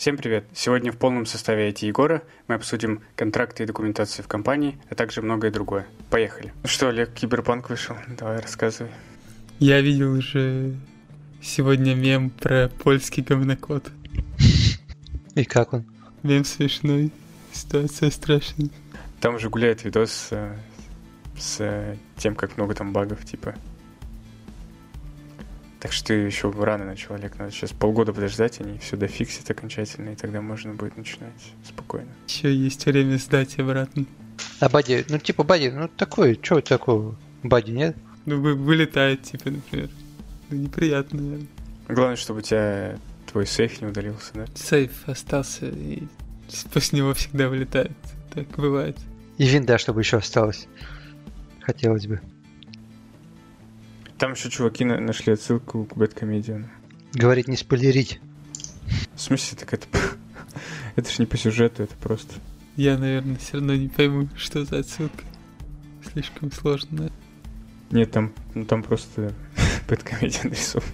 [0.00, 0.46] Всем привет!
[0.54, 5.20] Сегодня в полном составе IT Егора мы обсудим контракты и документацию в компании, а также
[5.20, 5.86] многое другое.
[6.08, 6.54] Поехали!
[6.62, 7.94] Ну что, Олег, Киберпанк вышел?
[8.18, 8.90] Давай, рассказывай.
[9.58, 10.74] Я видел уже
[11.42, 13.92] сегодня мем про польский говнокод.
[15.34, 15.84] И как он?
[16.22, 17.12] Мем смешной,
[17.52, 18.70] ситуация страшная.
[19.20, 20.56] Там уже гуляет видос э,
[21.36, 23.54] с тем, как много там багов, типа
[25.80, 27.38] так что еще рано начал, Олег.
[27.38, 32.10] Надо сейчас полгода подождать, они все дофиксят окончательно, и тогда можно будет начинать спокойно.
[32.28, 34.04] Еще есть время сдать обратно.
[34.60, 37.16] А Бади, ну типа Бади, ну такой, что такого?
[37.42, 37.96] Бади, нет?
[38.26, 39.88] Ну, вы, вылетает, типа, например.
[40.50, 41.46] Ну, неприятно, наверное.
[41.88, 42.98] Главное, чтобы у тебя
[43.30, 44.44] твой сейф не удалился, да?
[44.54, 46.02] Сейф остался, и
[46.72, 47.92] после него всегда вылетает.
[48.34, 48.98] Так бывает.
[49.38, 50.68] И винда, чтобы еще осталось.
[51.60, 52.20] Хотелось бы.
[54.20, 56.68] Там еще чуваки на- нашли отсылку к Бэткомедиану.
[57.14, 58.20] Говорит, не спойлерить.
[59.14, 59.86] В смысле, так это...
[60.96, 62.34] это ж не по сюжету, это просто...
[62.76, 65.24] Я, наверное, все равно не пойму, что за отсылка.
[66.12, 67.10] Слишком сложно?
[67.90, 69.32] Нет, там, ну, там просто
[69.88, 70.86] Бэткомедиан рисован.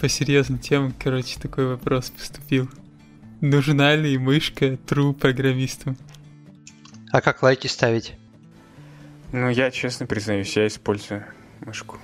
[0.00, 2.68] По серьезным темам, короче, такой вопрос поступил.
[3.40, 5.96] Нужна ли мышка true программистам?
[7.12, 8.16] А как лайки ставить?
[9.30, 11.24] Ну, я честно признаюсь, я использую
[11.60, 11.98] мышку.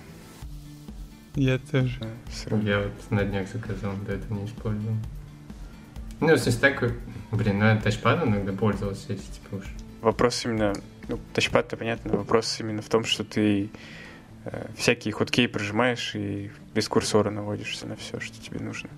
[1.37, 1.99] Я тоже.
[2.63, 4.97] Я вот на днях заказал, до этого не использовал.
[6.21, 6.81] Ну, то есть так,
[7.33, 9.65] блин, ну, я тачпадом иногда пользовался, если типа уж.
[10.01, 10.73] Вопрос именно...
[11.09, 13.69] Ну, тачпад-то понятно, вопрос именно в том, что ты
[14.45, 18.89] э, всякие хоткей прожимаешь и без курсора наводишься на все, что тебе нужно.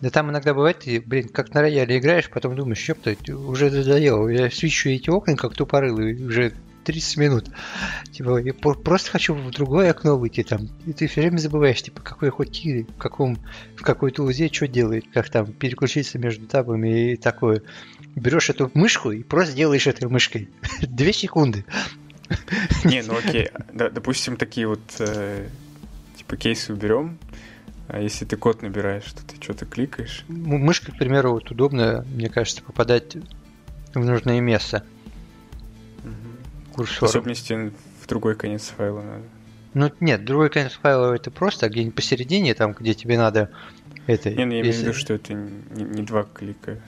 [0.00, 4.28] Да там иногда бывает, ты, блин, как на рояле играешь, потом думаешь, ёпта, уже надоело.
[4.28, 6.52] Я свечу эти окна, как тупорылый, уже
[6.84, 7.48] 30 минут.
[8.12, 10.68] Типа, я просто хочу в другое окно выйти там.
[10.86, 13.38] И ты все время забываешь, типа, какой хоть в каком,
[13.76, 17.62] в какой тулзе что делает, как там переключиться между табами и такое.
[18.14, 20.48] Берешь эту мышку и просто делаешь этой мышкой.
[20.80, 21.64] Две секунды.
[22.84, 25.48] Не, ну окей, да, допустим, такие вот э,
[26.16, 27.18] типа кейсы уберем.
[27.86, 30.24] А если ты код набираешь, то ты что-то кликаешь.
[30.28, 33.16] М- Мышка, к примеру, вот удобно, мне кажется, попадать
[33.92, 34.84] в нужное место
[36.74, 37.08] курсором.
[37.08, 39.24] особенности в другой конец файла надо.
[39.74, 43.50] Ну, нет, другой конец файла это просто, а где-нибудь посередине, там, где тебе надо
[44.06, 44.30] это...
[44.30, 46.78] Не, ну я имею в виду, что это не, не два клика.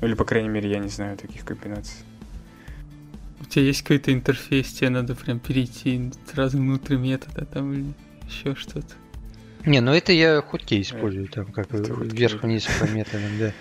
[0.00, 2.04] Ну, Или, по крайней мере, я не знаю таких комбинаций.
[3.40, 7.94] У тебя есть какой-то интерфейс, тебе надо прям перейти сразу внутрь метода там или
[8.28, 8.94] еще что-то.
[9.64, 13.52] Не, ну это я хоткей использую, там, как вверх-вниз по методам, да.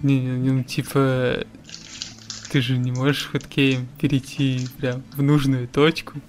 [0.00, 1.44] Не, ну типа
[2.50, 6.20] ты же не можешь хоткеем перейти прям в нужную точку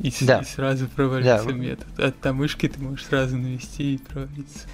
[0.00, 0.40] и, Да.
[0.40, 1.52] и сразу провалиться Да.
[1.52, 1.86] метод.
[1.98, 4.66] А там мышкой ты можешь сразу навести и провалиться.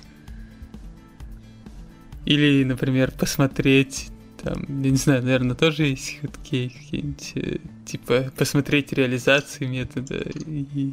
[2.25, 4.09] Или, например, посмотреть
[4.43, 10.93] там, я не знаю, наверное, тоже есть хоткей какие-нибудь, э, типа посмотреть реализации метода и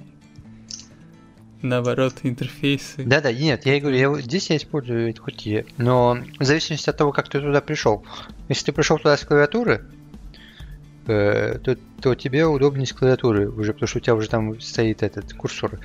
[1.63, 3.03] наоборот интерфейсы.
[3.03, 6.97] Да-да, нет, я и говорю, я, здесь я использую эти хоткей, но в зависимости от
[6.97, 8.06] того, как ты туда пришел.
[8.50, 9.85] Если ты пришел туда с клавиатуры,
[11.07, 15.01] э, то, то тебе удобнее с клавиатуры уже, потому что у тебя уже там стоит
[15.01, 15.79] этот курсор.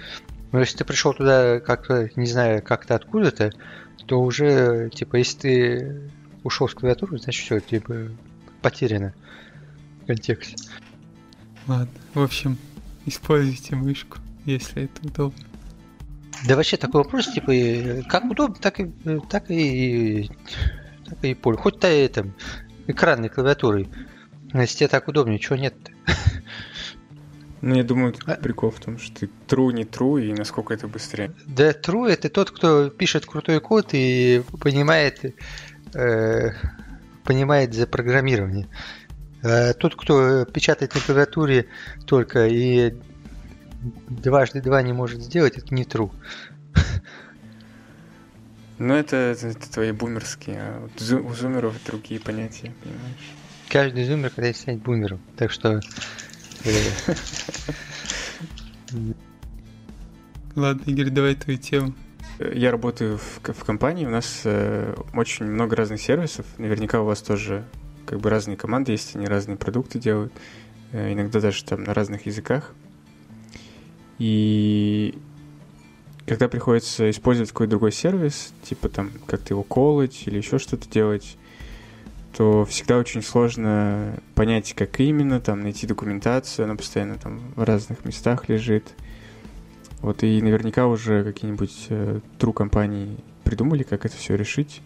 [0.53, 3.53] Но если ты пришел туда как-то, не знаю, как-то откуда-то,
[4.07, 6.11] то уже, типа, если ты
[6.43, 8.09] ушел с клавиатуры, значит все, типа,
[8.63, 9.15] потеряно
[10.07, 10.71] контекст.
[11.67, 12.57] Ладно, в общем,
[13.05, 15.48] используйте мышку, если это удобно.
[16.47, 17.53] Да вообще такой вопрос, типа,
[18.09, 18.93] как удобно, так и
[19.29, 20.31] так и
[21.07, 21.57] так и поле.
[21.57, 22.35] Хоть то этом
[22.87, 23.89] экранной клавиатурой.
[24.53, 25.75] Но Если тебе так удобнее, чего нет
[27.61, 30.87] Ну, я думаю, А- прикол в том, что ты true, не true, и насколько это
[30.87, 31.35] быстрее.
[31.47, 35.35] Да, true это тот, кто пишет крутой код и понимает,
[35.95, 36.51] э,
[37.25, 38.69] понимает запрограммирование.
[39.43, 41.67] А тот, кто печатает на клавиатуре
[42.07, 42.95] только и
[44.09, 46.11] дважды два не может сделать, это не true.
[48.79, 53.35] Ну, это, это, это твои бумерские, а вот зу- у зумеров другие понятия, понимаешь?
[53.69, 55.21] Каждый зумер когда станет бумером.
[55.37, 55.81] Так что
[56.65, 56.71] э,
[60.55, 61.93] Ладно, Игорь, давай твою тему.
[62.39, 66.47] Я работаю в, в компании, у нас э, очень много разных сервисов.
[66.59, 67.65] Наверняка у вас тоже
[68.07, 70.33] как бы разные команды есть, они разные продукты делают.
[70.93, 72.75] Э, иногда даже там на разных языках.
[74.19, 75.19] И
[76.27, 81.37] когда приходится использовать какой-то другой сервис, типа там как-то его колоть или еще что-то делать,
[82.37, 88.05] то всегда очень сложно понять, как именно, там найти документацию, она постоянно там в разных
[88.05, 88.95] местах лежит.
[90.01, 94.83] Вот и наверняка уже какие-нибудь э, true компании придумали, как это все решить.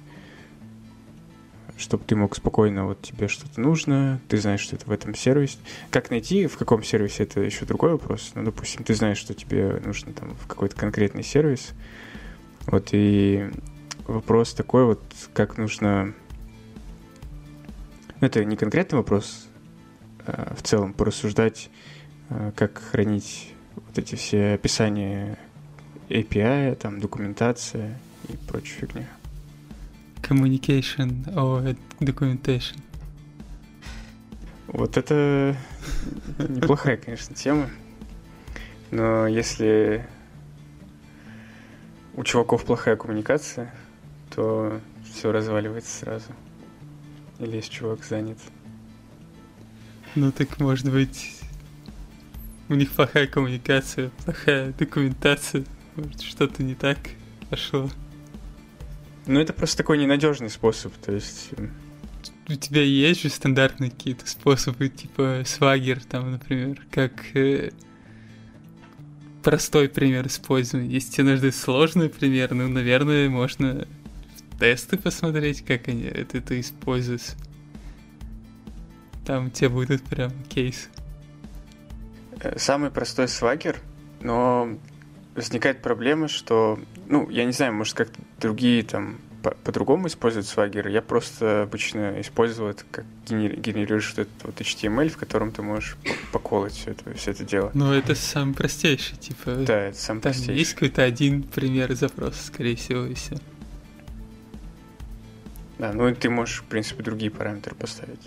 [1.77, 5.59] Чтобы ты мог спокойно, вот тебе что-то нужно, ты знаешь, что это в этом сервисе.
[5.91, 8.33] Как найти, в каком сервисе, это еще другой вопрос.
[8.35, 11.73] Ну, допустим, ты знаешь, что тебе нужно там в какой-то конкретный сервис.
[12.67, 13.51] Вот и
[14.07, 15.03] вопрос такой вот,
[15.33, 16.15] как нужно...
[18.21, 19.49] Ну, это не конкретный вопрос,
[20.27, 21.71] а в целом порассуждать,
[22.29, 25.39] а, как хранить вот эти все описания
[26.09, 27.99] API, там, документация
[28.29, 29.09] и прочая фигня.
[30.23, 32.81] Communication or documentation.
[34.69, 35.57] Вот это
[36.39, 37.69] неплохая, конечно, тема.
[38.91, 40.07] Но если
[42.15, 43.75] у чуваков плохая коммуникация,
[44.35, 46.33] то все разваливается сразу.
[47.39, 48.39] Или есть чувак занят.
[50.15, 51.41] Ну так может быть
[52.69, 55.65] у них плохая коммуникация, плохая документация,
[55.97, 56.99] может что-то не так
[57.51, 57.91] пошло.
[59.27, 61.51] Ну это просто такой ненадежный способ, то есть...
[61.57, 61.69] э,
[62.49, 67.71] У тебя есть же стандартные какие-то способы, типа свагер, там, например, как э,
[69.43, 70.89] простой пример использования.
[70.89, 73.87] Если тебе нужны сложный пример, ну, наверное, можно
[74.51, 77.37] в тесты посмотреть, как они это, это используют.
[79.25, 80.89] Там у тебя будут прям кейсы.
[82.41, 83.79] Э, Самый простой свагер,
[84.21, 84.77] но
[85.35, 88.09] возникает проблема, что, ну, я не знаю, может, как
[88.41, 90.87] другие там по- по-другому используют свагер.
[90.89, 95.63] Я просто обычно использовал это как генер- генерируешь вот этот вот HTML, в котором ты
[95.63, 95.97] можешь
[96.33, 97.71] поколоть все это, все это дело.
[97.75, 99.57] Но это самый простейший, типа...
[99.67, 100.57] Да, это сам Там простейший.
[100.59, 103.37] есть какой-то один пример запроса, скорее всего, и все.
[105.79, 108.21] Да, ну и ты можешь, в принципе, другие параметры поставить.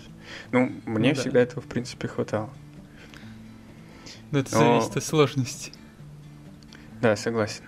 [0.52, 1.20] Ну, мне Ну да.
[1.20, 2.50] всегда этого, в принципе, хватало.
[4.32, 5.72] Но это Но- зависит от сложности.
[7.00, 7.62] Да, согласен.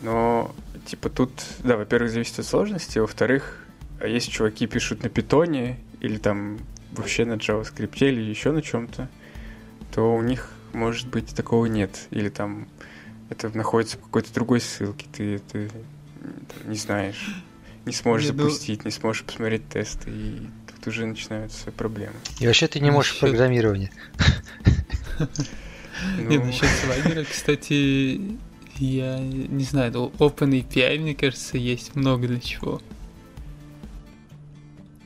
[0.00, 0.54] Но,
[0.86, 1.30] типа, тут,
[1.62, 3.64] да, во-первых, зависит от сложности, во-вторых,
[4.00, 6.58] а если чуваки пишут на питоне или там
[6.92, 9.08] вообще на JavaScript или еще на чем-то,
[9.94, 12.08] то у них, может быть, такого нет.
[12.10, 12.66] Или там
[13.30, 15.68] это находится в какой-то другой ссылке, ты это
[16.64, 17.34] не знаешь,
[17.84, 22.14] не сможешь Не, ну- запустить, не сможешь посмотреть тесты, и тут уже начинаются проблемы.
[22.40, 23.90] И вообще ты не можешь Насчёт- программирование.
[26.18, 28.20] Ну, насчет свагера, кстати,
[28.78, 32.80] я не знаю, ну, OpenAPI, мне кажется, есть много для чего.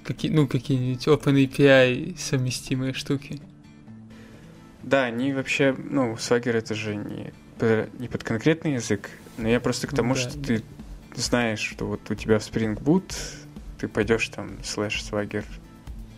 [0.05, 3.41] Какие, ну, какие-нибудь OpenAPI совместимые штуки.
[4.83, 7.33] Да, они вообще, ну, Swagger это же не,
[7.99, 10.45] не под конкретный язык, но я просто к тому, Да, что да.
[10.45, 10.63] ты
[11.17, 13.13] знаешь, что вот у тебя в Spring Boot
[13.79, 15.45] ты пойдешь там slash swagger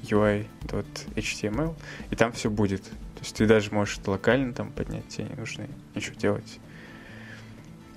[0.02, 1.74] UI.html,
[2.10, 2.84] и там все будет.
[3.18, 6.60] То есть ты даже можешь локально там поднять, тебе не нужно ничего делать.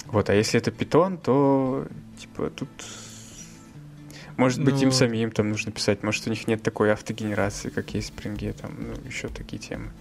[0.08, 1.88] Вот, а если это Python, то
[2.20, 2.70] типа тут
[4.36, 7.94] может быть им Ну- самим там нужно писать, может у них нет такой автогенерации, как
[7.94, 9.92] есть в Spring, там, ну, еще такие темы.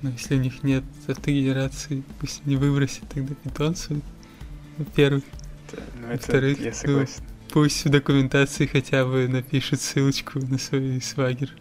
[0.00, 4.00] Но если у них нет автогенерации, пусть не выбросит тогда питонцу.
[4.78, 5.24] Во-первых,
[5.72, 7.22] Да, ну, это Во-вторых, я ну, согласен.
[7.52, 11.54] пусть в документации хотя бы напишет ссылочку на свой свагер.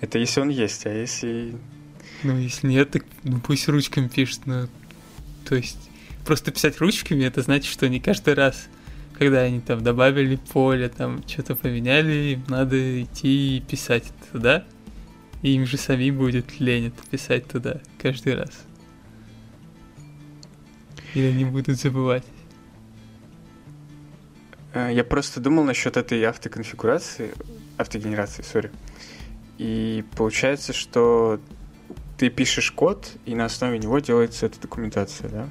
[0.00, 1.56] Это если он есть, а если...
[2.22, 4.68] Ну, если нет, так ну, пусть ручками пишет, но...
[5.44, 5.90] То есть,
[6.24, 8.68] просто писать ручками, это значит, что не каждый раз,
[9.18, 14.64] когда они там добавили поле, там что-то поменяли, им надо идти и писать туда,
[15.42, 18.50] и им же самим будет лень это писать туда каждый раз.
[21.14, 22.24] Или они будут забывать.
[24.74, 27.32] Э, Я просто думал насчет этой автоконфигурации,
[27.76, 28.70] автогенерации, сори.
[29.58, 31.40] И получается, что
[32.16, 35.48] ты пишешь код, и на основе него делается эта документация, да?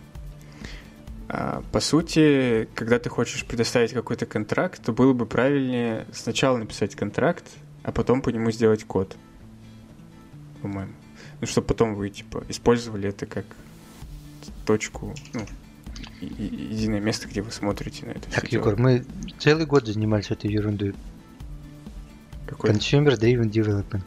[1.29, 6.95] А, по сути, когда ты хочешь предоставить какой-то контракт, то было бы правильнее сначала написать
[6.95, 7.45] контракт,
[7.83, 9.15] а потом по нему сделать код.
[10.61, 10.93] По-моему.
[11.41, 13.45] Ну, чтобы потом вы, типа, использовали это как
[14.65, 15.45] точку, ну,
[16.21, 18.29] единое место, где вы смотрите на это.
[18.31, 18.61] Так, всё дело.
[18.61, 19.05] Егор, мы
[19.37, 20.95] целый год занимались этой ерундой.
[22.47, 22.71] Какой?
[22.71, 24.03] Consumer Driven Development.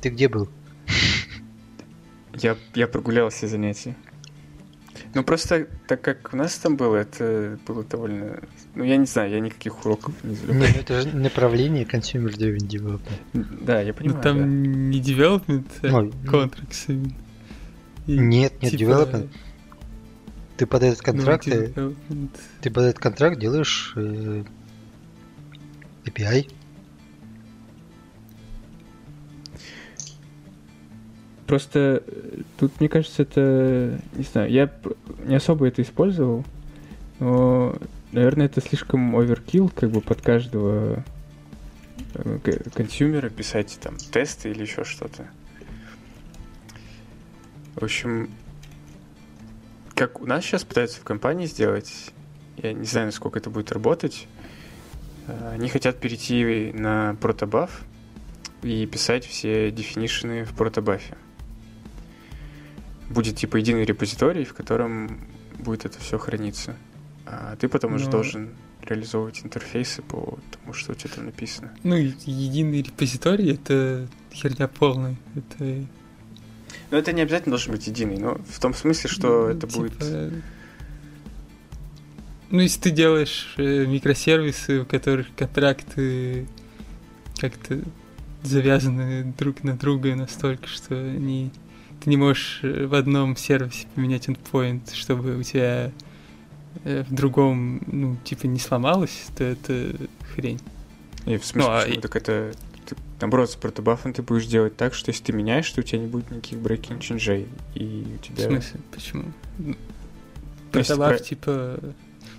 [0.00, 0.48] Ты где был?
[2.34, 3.96] Я, я прогулял все занятия.
[5.14, 8.42] Ну, просто так как у нас там было, это было довольно...
[8.74, 10.54] Ну, я не знаю, я никаких уроков не Не, забыл.
[10.54, 13.64] ну это же направление Consumer Driven Development.
[13.64, 14.44] Да, я Ну понимаю, там да.
[14.46, 17.14] не development, а Ну, contracts
[18.06, 19.28] Нет, нет, типа, development.
[20.58, 21.92] Ты под этот ну, контракт, э,
[22.60, 24.44] ты под этот контракт делаешь э,
[26.04, 26.50] API.
[31.46, 34.00] Просто э, тут, мне кажется, это...
[34.14, 34.70] Не знаю, я
[35.24, 36.44] не особо это использовал,
[37.20, 37.76] но
[38.12, 41.04] наверное, это слишком оверкилл, как бы под каждого
[42.14, 42.38] э,
[42.74, 45.26] консюмера писать там тесты или еще что-то.
[47.74, 48.30] В общем,
[49.94, 52.12] как у нас сейчас пытаются в компании сделать,
[52.56, 54.26] я не знаю, насколько это будет работать.
[55.26, 57.82] Э, Они хотят перейти на протобаф
[58.62, 61.16] и писать все дефинишены в протобафе.
[63.10, 65.20] Будет типа единый репозиторий, в котором
[65.58, 66.76] будет это все храниться.
[67.24, 68.10] А ты потом уже Ну.
[68.12, 68.50] должен
[68.82, 71.72] реализовывать интерфейсы по тому, что у тебя там написано.
[71.82, 75.16] Ну, единый репозиторий— это херня полная.
[75.34, 75.86] Это
[76.90, 79.78] Но это не обязательно должен быть единый, но в том смысле, что Ну, это типа,
[79.80, 80.32] будет...
[82.50, 86.46] Ну, если ты делаешь э, микросервисы, у которых контракты
[87.40, 87.80] как-то
[88.44, 91.50] завязаны друг на друга настолько, что они...
[92.02, 95.90] ты не можешь э, в одном сервисе поменять endpoint, чтобы у тебя
[96.84, 99.94] э, в другом, ну, типа, не сломалось, то это
[100.34, 100.60] хрень.
[101.24, 101.98] И в смысле, Ну, а почему?
[101.98, 102.52] и- Так это...
[102.86, 105.98] ты, наоборот, с протобафом ты будешь делать так, что если ты меняешь, то у тебя
[106.00, 108.46] не будет никаких breaking change и у В тебя...
[108.48, 108.80] смысле?
[108.92, 109.24] Почему?
[109.58, 109.74] Ну,
[110.72, 111.80] Протобаф, про- типа...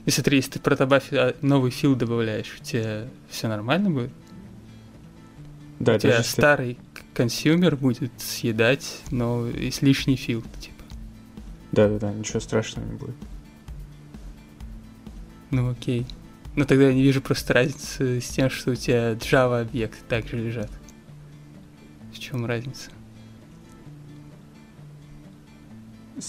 [0.06, 4.12] И смотри, если ты протобафе а, новый фил добавляешь, у тебя все нормально будет?
[5.80, 6.78] Да, у тебя если- старый
[7.18, 9.48] consumer будет съедать, но
[9.82, 10.84] лишний field, типа.
[11.72, 13.16] Да, да, да, ничего страшного не будет.
[15.50, 16.06] Ну окей.
[16.56, 20.38] Но тогда я не вижу просто разницы с тем, что у тебя Java объекты также
[20.38, 20.70] лежат.
[22.14, 22.92] В чем разница?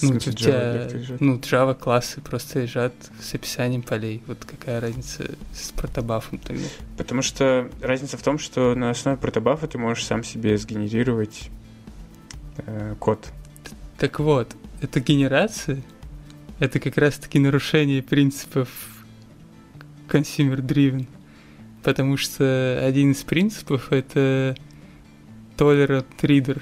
[0.02, 4.22] Ну, у тебя, ну, Java классы просто лежат с описанием полей.
[4.26, 6.64] Вот какая разница с protobuf ом тогда?
[6.98, 11.48] Потому что разница в том, что на основе протобафа ты можешь сам себе сгенерировать
[12.58, 13.28] э, код.
[13.98, 15.82] Так вот, эта генерация,
[16.58, 18.68] это как раз-таки нарушение принципов
[20.08, 21.06] consumer driven.
[21.82, 24.54] Потому что один из принципов это
[25.56, 26.60] tolerant reader.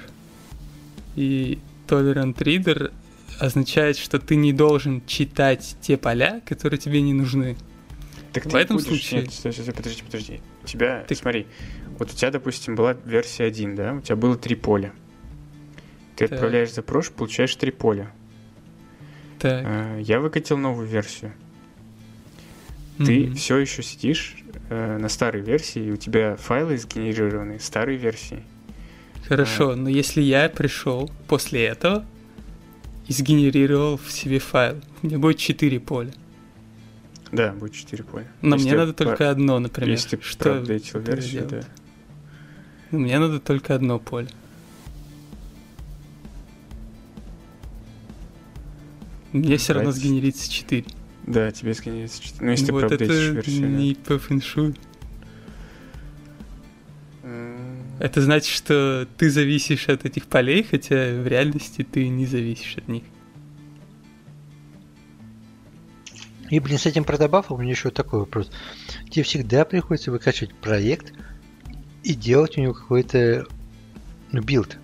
[1.17, 2.93] И tolerant reader
[3.39, 7.55] означает, что ты не должен читать те поля, которые тебе не нужны.
[8.33, 8.87] Так В ты этом будешь...
[8.89, 10.41] случае- Нет, стой, стой, стой, подожди, подожди.
[10.63, 11.47] У тебя, Ты- смотри,
[11.97, 13.93] вот у тебя, допустим, была версия 1, да?
[13.93, 14.91] У тебя было три поля.
[16.15, 16.33] Ты Так.
[16.33, 18.11] отправляешь запрос, получаешь три поля.
[19.39, 19.63] Так.
[19.65, 21.31] Э, Я выкатил новую версию.
[22.97, 23.35] Ты мгм.
[23.35, 24.35] все еще сидишь
[24.69, 28.43] э, на старой версии, и у тебя файлы сгенерированы старой версии.
[29.27, 32.05] Хорошо, но если я пришел после этого
[33.07, 36.11] и сгенерировал в себе файл, у меня будет 4 поля.
[37.31, 38.27] Да, будет 4 поля.
[38.41, 39.91] Но Если мне надо по- только одно, например.
[39.91, 41.61] Если что проапдейтил версию, да.
[42.91, 44.29] Ну, Мне надо только одно поле.
[49.33, 50.85] Мне все равно сгенерится 4.
[51.25, 52.45] Да, тебе сгенерится 4.
[52.45, 53.67] Ну, если ты вот это версию, да.
[53.67, 54.75] не по фэншую.
[57.99, 62.87] Это значит, что ты зависишь от этих полей, хотя в реальности ты не зависишь от
[62.87, 63.03] них.
[66.49, 68.51] И, блин, с этим protobuf ом у меня еще такой вопрос.
[69.09, 71.13] Тебе всегда приходится выкачивать проект
[72.03, 73.45] и делать у него какой-то
[74.31, 74.77] ну, build.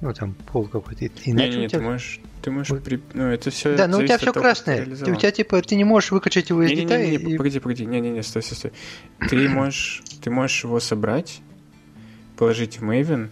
[0.00, 1.06] Ну, там, pull какой-то.
[1.06, 1.78] Иначе Не-не-не, у тебя...
[1.78, 2.20] ты можешь...
[2.42, 2.70] Ты можешь...
[2.70, 2.84] Вот.
[2.84, 4.84] при- Ну, это все Да, но у тебя все красное.
[4.84, 7.12] Ты- у тебя, типа, ты не можешь выкачать его из деталей.
[7.12, 7.86] Не-не-не, и- погоди, погоди.
[7.86, 8.72] Не-не-не, стой, стой, стой.
[9.28, 10.02] Ты можешь...
[10.22, 11.40] Ты можешь его собрать,
[12.36, 13.28] положить в Maven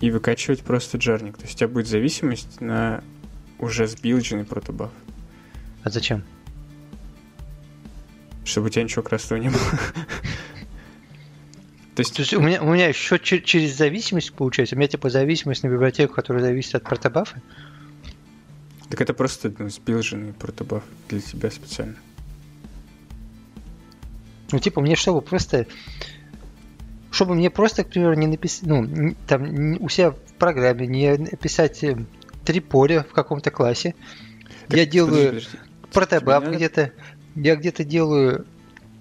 [0.00, 1.36] и выкачивать просто jar ник.
[1.36, 3.02] То есть у тебя будет зависимость на
[3.58, 4.90] уже сбилдженный протобаф.
[5.82, 6.24] А зачем?
[8.44, 9.60] Чтобы у тебя ничего красного не было.
[11.94, 14.74] То есть То есть у меня, у меня еще чер- через зависимость получается.
[14.74, 17.40] У меня типа зависимость на библиотеку, которая зависит от протобафа.
[18.90, 21.96] Так это просто ну, сбилженный протобаф для тебя специально.
[24.52, 25.66] Ну, типа, мне чтобы просто...
[27.14, 28.66] Чтобы мне просто, к примеру, не написать...
[28.66, 31.96] Ну, там, у себя в программе не написать э,
[32.44, 33.94] три поля в каком-то классе.
[34.66, 35.56] Так, я делаю подожди,
[36.44, 36.92] надо- где-то.
[37.36, 38.46] Я где-то делаю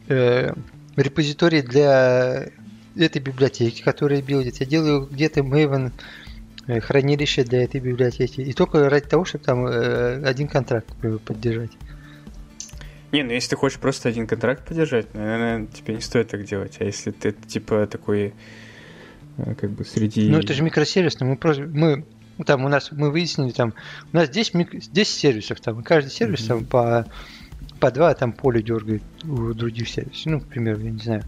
[0.09, 0.53] э,
[0.95, 2.49] репозиторий для
[2.95, 4.57] этой библиотеки, которая билдит.
[4.57, 5.91] Я делаю где-то Maven
[6.67, 8.41] э, хранилище для этой библиотеки.
[8.41, 10.87] И только ради того, чтобы там э, один контракт
[11.25, 11.71] поддержать.
[13.13, 16.77] Не, ну если ты хочешь просто один контракт поддержать, наверное, тебе не стоит так делать.
[16.79, 18.33] А если ты типа такой
[19.37, 20.29] э, как бы среди...
[20.29, 22.05] Ну, это же микросервис, но мы просто, мы,
[22.39, 23.75] ну, там у нас, мы выяснили, там,
[24.11, 26.47] у нас 10, мик- 10 сервисов, там, и каждый сервис Мгм.
[26.47, 27.05] там по,
[27.79, 31.23] по два там поле дергает у других сервисов, ну, к примеру, я не знаю.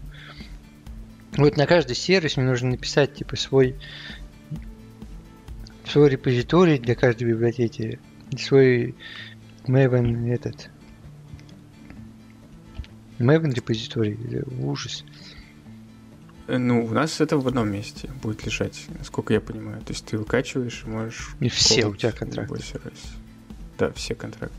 [1.36, 3.76] Вот на каждый сервис мне нужно написать, типа, свой,
[5.84, 8.00] свой репозиторий для каждой библиотеки,
[8.36, 8.96] свой
[9.68, 10.68] Maven этот,
[13.18, 15.04] Maven репозиторий, ужас.
[16.46, 19.80] Э, Ну, у нас это в одном месте будет лежать, насколько я понимаю.
[19.82, 21.34] То есть ты выкачиваешь и можешь...
[21.40, 22.62] И все у тебя контракты.
[22.62, 23.02] сервис.
[23.78, 24.56] Да, все контракты.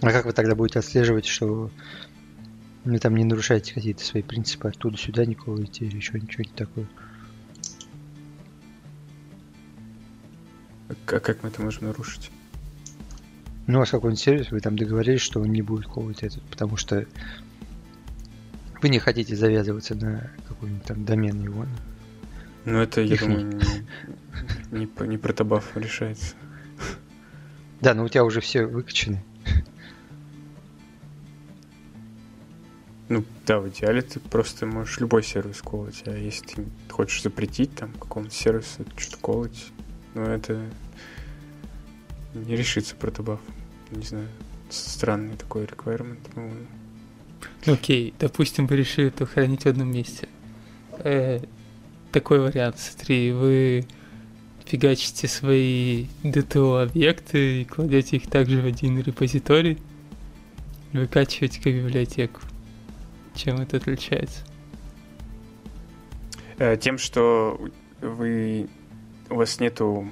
[0.00, 1.70] А как вы тогда будете отслеживать, что
[2.84, 6.56] вы там не нарушаете какие-то свои принципы, оттуда сюда не колите или еще ничего не
[6.56, 6.86] такое?
[10.88, 12.30] А как мы это можем нарушить?
[13.70, 16.76] Ну, у вас какой-нибудь сервис, вы там договорились, что он не будет колоть этот, потому
[16.76, 17.06] что
[18.82, 21.66] вы не хотите завязываться на какой-нибудь там домен его.
[22.64, 23.62] Ну, это, я Их думаю,
[24.72, 26.34] не, не, не протобаф решается.
[27.80, 29.22] Да, но у тебя уже все выкачаны.
[33.08, 37.76] Ну, да, в идеале ты просто можешь любой сервис колоть, а если ты хочешь запретить
[37.76, 39.70] там какому-то сервису что-то колоть,
[40.14, 40.60] ну, это
[42.34, 43.38] не решится протобаф.
[43.90, 44.28] Не знаю,
[44.68, 46.18] странный такой requirement.
[46.36, 46.50] Ну,
[47.66, 50.28] Ну, Окей, допустим, вы решили это хранить в одном месте.
[50.98, 51.40] Э,
[52.12, 53.86] такой вариант, смотри, вы
[54.64, 59.78] фигачите свои DTO-объекты и кладете их также в один репозиторий,
[60.92, 62.40] выкачиваете как библиотеку.
[63.34, 64.44] Чем это отличается?
[66.58, 67.60] Э, Тем, что
[68.00, 68.68] вы
[69.28, 70.10] у вас нету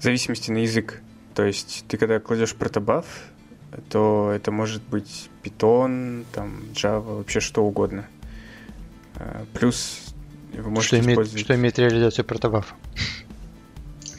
[0.00, 1.00] зависимости на язык.
[1.34, 3.06] То есть ты когда кладешь протобаф,
[3.88, 8.06] то это может быть Python, там Java, вообще что угодно.
[9.16, 10.14] Э, Плюс
[10.52, 11.44] вы можете Что имеет, использовать...
[11.44, 12.74] что имеет реализацию протобафа.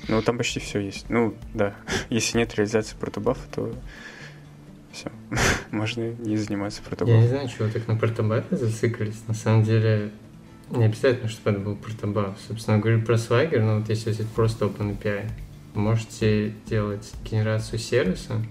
[0.08, 1.10] Ну, там почти все есть.
[1.10, 1.76] Ну, да.
[2.10, 3.74] Если нет реализации протобафа, то
[4.92, 5.12] все.
[5.72, 7.28] Можно не заниматься Я не протобафом.
[7.28, 9.24] знаю, чего так на протобафе зациклились.
[9.28, 10.12] На самом деле,
[10.70, 12.38] не обязательно, чтобы это был протобаф.
[12.48, 15.30] Собственно, говорю про Swagger, но вот если взять просто OpenAPI,
[15.76, 18.42] можете делать генерацию сервиса,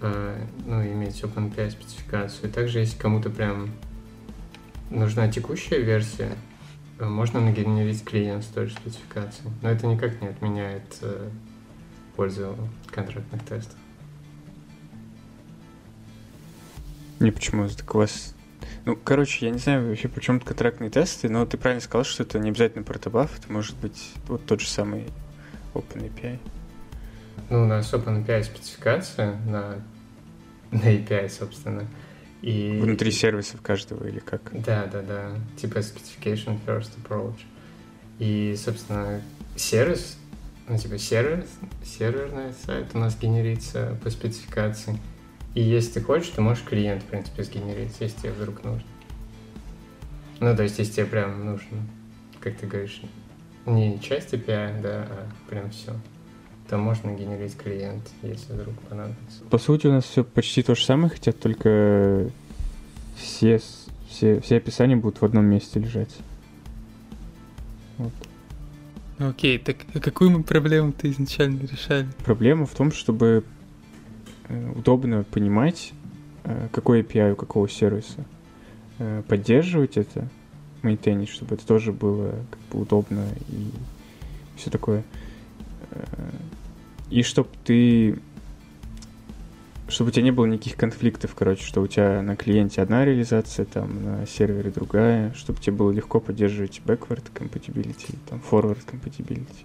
[0.00, 2.50] э, ну, иметь OpenAPI спецификацию.
[2.50, 3.70] Также, если кому-то прям
[4.90, 6.32] нужна текущая версия,
[6.98, 9.50] э, можно нагенерить клиент с той же спецификацией.
[9.62, 11.28] Но это никак не отменяет э,
[12.16, 12.56] пользу
[12.90, 13.76] контрактных тестов.
[17.20, 18.34] Не почему, так у вас...
[18.84, 22.22] Ну, короче, я не знаю вообще, при чем контрактные тесты, но ты правильно сказал, что
[22.22, 25.04] это не обязательно протобаф, это может быть вот тот же самый
[25.78, 26.38] OpenAPI.
[27.50, 29.76] Ну, у нас OpenAPI спецификация на,
[30.70, 31.86] на API, собственно.
[32.42, 32.78] И...
[32.80, 34.42] Внутри сервисов каждого или как?
[34.52, 35.30] Да, да, да.
[35.56, 37.38] Типа specification first approach.
[38.18, 39.22] И, собственно,
[39.56, 40.18] сервис,
[40.68, 41.46] ну, типа сервер,
[41.84, 44.98] серверный сайт у нас генерится по спецификации.
[45.54, 48.86] И если ты хочешь, ты можешь клиент, в принципе, сгенерить, если тебе вдруг нужно.
[50.40, 51.78] Ну, то есть, если тебе прям нужно,
[52.40, 53.02] как ты говоришь,
[53.68, 55.92] не часть API, да, а прям все,
[56.68, 59.44] то можно генерить клиент, если вдруг понадобится.
[59.50, 62.30] По сути, у нас все почти то же самое, хотя только
[63.16, 63.60] все,
[64.08, 66.16] все, все описания будут в одном месте лежать.
[67.96, 68.12] Вот.
[69.18, 72.06] Ну, Окей, так а какую мы проблему-то изначально решали?
[72.24, 73.44] Проблема в том, чтобы
[74.48, 75.92] э, удобно понимать,
[76.44, 78.24] э, какой API у какого сервиса,
[78.98, 80.28] э, поддерживать это,
[80.82, 83.70] мейнтейнить, чтобы это тоже было как бы удобно и
[84.56, 85.04] все такое.
[85.90, 86.04] Э,
[87.10, 88.18] И чтобы ты
[89.88, 93.64] чтобы у тебя не было никаких конфликтов, короче, что у тебя на клиенте одна реализация,
[93.64, 99.64] там на сервере другая, чтобы тебе было легко поддерживать backward compatibility, там forward compatibility.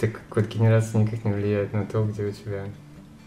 [0.00, 2.64] Так вот генерация никак не влияет на то, где у тебя,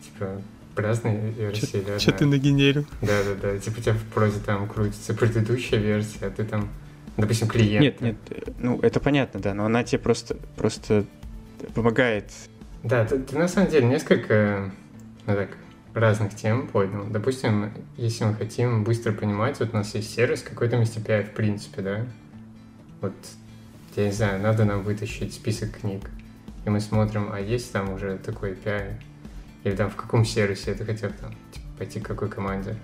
[0.04, 0.42] типа,
[0.76, 2.86] разные версии или Что ты нагенерил?
[3.02, 6.70] Да-да-да, типа у тебя в прозе там крутится предыдущая версия, а ты там,
[7.22, 8.02] допустим, клиент.
[8.02, 8.18] Нет, нет,
[8.60, 11.06] ну это понятно, да, но она тебе просто, просто
[11.74, 12.32] помогает.
[12.84, 14.72] Да, ты, ты на самом деле несколько,
[15.26, 15.50] ну так,
[15.94, 17.06] разных тем поднял.
[17.06, 21.34] Допустим, если мы хотим быстро понимать, вот у нас есть сервис, какой-то есть API в
[21.34, 22.06] принципе, да?
[23.02, 23.14] Вот,
[23.96, 26.10] я не знаю, надо нам вытащить список книг.
[26.66, 28.94] И мы смотрим, а есть там уже такой API?
[29.64, 32.76] Или там в каком сервисе это хотя бы там, типа, пойти к какой команде?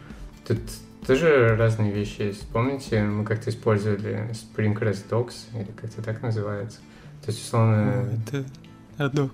[0.48, 0.60] Тут
[1.06, 2.48] тоже разные вещи есть.
[2.50, 6.80] Помните, мы как-то использовали Spring REST Docs, или как-то так называется?
[7.24, 8.10] То есть, условно...
[8.28, 8.46] Это
[8.98, 9.32] адок.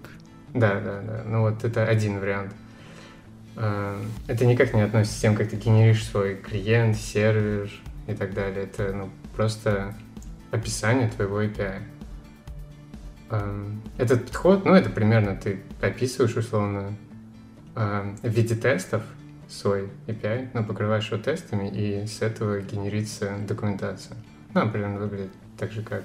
[0.53, 1.23] Да, да, да.
[1.25, 2.53] Ну вот это один вариант.
[3.55, 7.71] А, Это никак не относится с тем, как ты генеришь свой клиент, сервер
[8.07, 8.65] и так далее.
[8.65, 9.93] Это ну, просто
[10.51, 11.81] описание твоего API.
[13.29, 16.95] Ам, Этот подход, ну, это примерно ты описываешь условно
[17.75, 19.03] ам, в виде тестов
[19.49, 24.17] свой API, ну, покрываешь его тестами, и с этого генерится документация.
[24.53, 26.03] Ну, примерно выглядит так же, как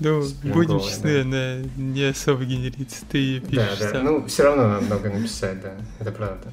[0.00, 3.04] Ну, Spring будем честны, она не особо генерится.
[3.10, 3.90] Ты ее Да, пишешь да.
[3.90, 4.04] сам.
[4.04, 5.74] Ну, все равно надо много написать, да.
[5.98, 6.52] Это правда.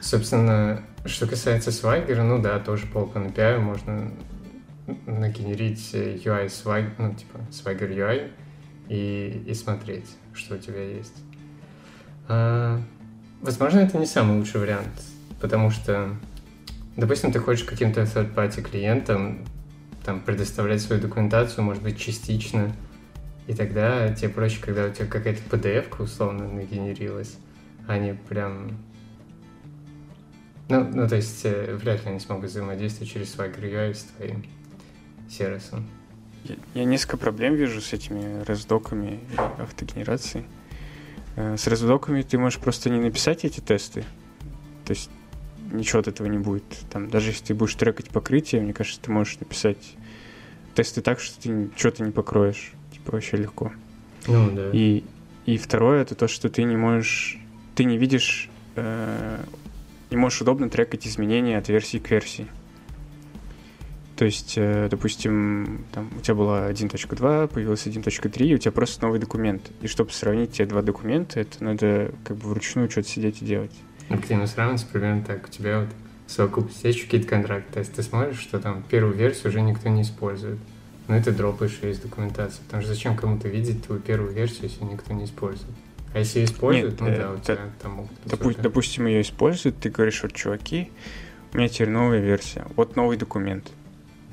[0.00, 4.10] Собственно, что касается Swagger, ну да, тоже по OpenAPI можно
[5.06, 8.30] нагенерить UI Swagger, ну типа Swagger UI
[8.88, 11.14] и, и смотреть, что у тебя есть.
[12.28, 12.80] А,
[13.42, 15.02] возможно, это не самый лучший вариант,
[15.46, 16.16] потому что,
[16.96, 19.44] допустим, ты хочешь каким-то third-party клиентам
[20.04, 22.74] там, предоставлять свою документацию, может быть, частично,
[23.46, 27.36] и тогда тебе проще, когда у тебя какая-то PDF условно нагенерилась,
[27.86, 28.76] а не прям...
[30.68, 34.44] Ну, ну, то есть э, вряд ли они смогут взаимодействовать через Swagger UI с твоим
[35.30, 35.86] сервисом.
[36.42, 40.44] Я, я несколько проблем вижу с этими раздоками и автогенерацией.
[41.36, 44.02] Э, с раздоками ты можешь просто не написать эти тесты.
[44.84, 45.10] То есть
[45.76, 46.64] ничего от этого не будет.
[46.90, 49.96] Там, даже если ты будешь трекать покрытие, мне кажется, ты можешь написать
[50.74, 52.72] тесты так, что ты что-то не покроешь.
[52.92, 53.72] Типа вообще легко.
[54.26, 54.70] Ну, да.
[54.72, 55.04] И,
[55.46, 57.38] и второе, это то, что ты не можешь...
[57.74, 58.48] Ты не видишь...
[58.76, 59.38] Э,
[60.10, 62.46] не можешь удобно трекать изменения от версии к версии.
[64.16, 69.04] То есть, э, допустим, там, у тебя была 1.2, появилась 1.3, и у тебя просто
[69.04, 69.70] новый документ.
[69.82, 73.72] И чтобы сравнить те два документа, это надо как бы вручную что-то сидеть и делать.
[74.08, 75.46] Ну сравнивается примерно так.
[75.46, 75.88] У тебя вот
[76.26, 77.72] совокупность есть какие-то контракты.
[77.72, 80.58] То есть ты смотришь, что там первую версию уже никто не использует.
[81.08, 82.62] Ну и ты дропаешь ее из документации.
[82.64, 85.74] Потому что зачем кому-то видеть твою первую версию, если никто не использует?
[86.14, 89.20] А если используют, Нет, ну э, да, у тебя там могут быть Допу- Допустим, ее
[89.20, 90.90] используют, ты говоришь, вот, чуваки,
[91.52, 93.70] у меня теперь новая версия, вот новый документ.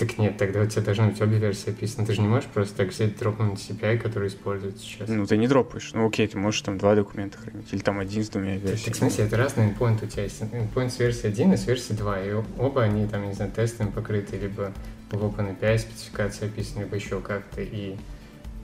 [0.08, 2.06] Так нет, тогда у тебя должны быть обе версии описаны.
[2.06, 5.08] Ты же не можешь просто так взять дропнуть CPI, который используется сейчас.
[5.08, 5.92] Ну, ты не дропаешь.
[5.94, 8.94] Ну, окей, ты можешь там два документа хранить, или там один с двумя Так, версиями.
[8.94, 10.42] в смысле, это разный endpoint у тебя есть.
[10.42, 12.22] Endpoint с версии 1 и с версии 2.
[12.22, 14.74] И оба они там, не знаю, тестами покрыты, либо
[15.12, 17.62] в OpenAPI спецификация описана, либо еще как-то.
[17.62, 17.96] И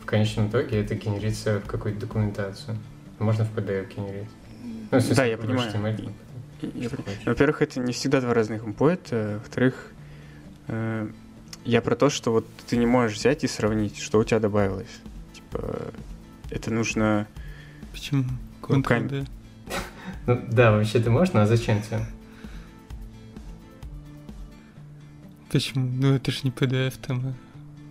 [0.01, 2.75] в конечном итоге это генерится в какую-то документацию.
[3.19, 4.29] Можно в PDF генерить.
[4.91, 5.71] Ну, Да, я понимаю.
[5.71, 6.11] HTML.
[6.73, 7.03] Я хочешь.
[7.25, 9.93] Во-первых, это не всегда два разных endpoint, во-вторых,
[10.67, 11.07] э,
[11.65, 15.01] я про то, что вот ты не можешь взять и сравнить, что у тебя добавилось.
[15.33, 15.91] Типа,
[16.49, 17.27] это нужно...
[17.91, 18.25] Почему?
[18.67, 19.25] Ну, Ctrl-D.
[20.27, 21.99] Ну да, вообще-то можно, а зачем тебе?
[25.51, 25.87] Почему?
[25.87, 27.25] Ну это же не PDF там.
[27.25, 27.33] а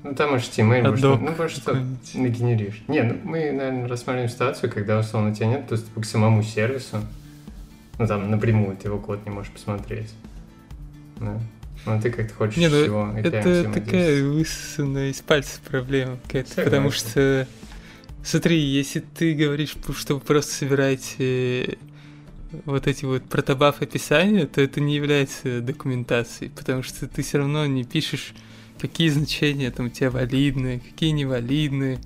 [0.04, 2.14] Ну там HTML, Adobe ну просто какой-нибудь.
[2.14, 2.82] нагенеришь.
[2.86, 6.98] Не, ну мы, наверное, рассматриваем ситуацию, когда, условно, у тебя нет доступа к самому сервису.
[7.98, 10.14] Ну там напрямую ты его код не можешь посмотреть.
[11.18, 11.40] Да.
[11.94, 16.70] Ну ты как-то хочешь Не, ну, всего Это такая высосанная из пальца проблема какая-то, Согласен.
[16.70, 17.48] потому что,
[18.22, 21.78] смотри, если ты говоришь, что вы просто собираете
[22.64, 27.66] вот эти вот протобаф описания, то это не является документацией, потому что ты все равно
[27.66, 28.34] не пишешь,
[28.78, 31.98] какие значения там у тебя валидны, какие невалидны,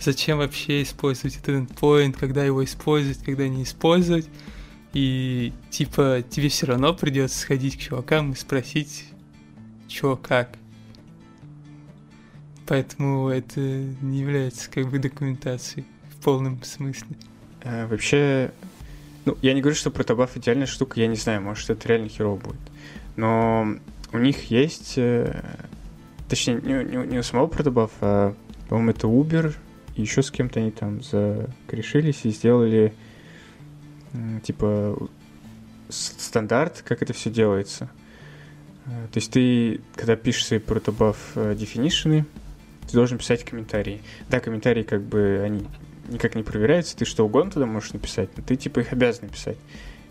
[0.00, 4.28] зачем вообще использовать этот endpoint, когда его использовать, когда не использовать.
[4.94, 9.06] И типа тебе все равно придется сходить к чувакам и спросить,
[9.92, 10.50] чё, как.
[12.66, 17.16] Поэтому это не является как бы документацией в полном смысле.
[17.62, 18.52] э, вообще,
[19.24, 22.36] ну, я не говорю, что протобаф идеальная штука, я не знаю, может, это реально херово
[22.36, 22.60] будет.
[23.16, 23.76] Но
[24.12, 24.94] у них есть...
[24.96, 25.42] э,
[26.28, 28.34] точнее, не, не- не у самого протобафа, а,
[28.68, 29.54] по-моему, это Uber,
[29.96, 32.94] и еще с кем-то они там закрешились и сделали
[34.42, 35.08] типа
[35.88, 37.90] стандарт, как это все делается.
[38.86, 42.24] Э, То есть ты, когда пишешь свои протобаф definition,
[42.88, 44.02] ты должен писать комментарии.
[44.28, 45.66] Да, комментарии как бы они
[46.08, 49.58] никак не проверяются, ты что угодно туда можешь написать, но ты типа их обязан написать.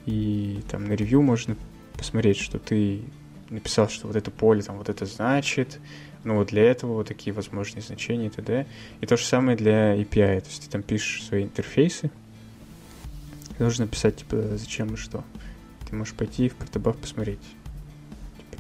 [0.05, 1.55] И там на ревью можно
[1.97, 3.03] посмотреть, что ты
[3.49, 5.79] написал, что вот это поле там вот это значит,
[6.23, 8.65] ну вот для этого вот такие возможные значения и т.д.
[9.01, 12.09] И то же самое для API, то есть ты там пишешь свои интерфейсы,
[13.49, 15.23] ты должен написать, типа, зачем и что.
[15.87, 17.41] Ты можешь пойти в протобаф посмотреть,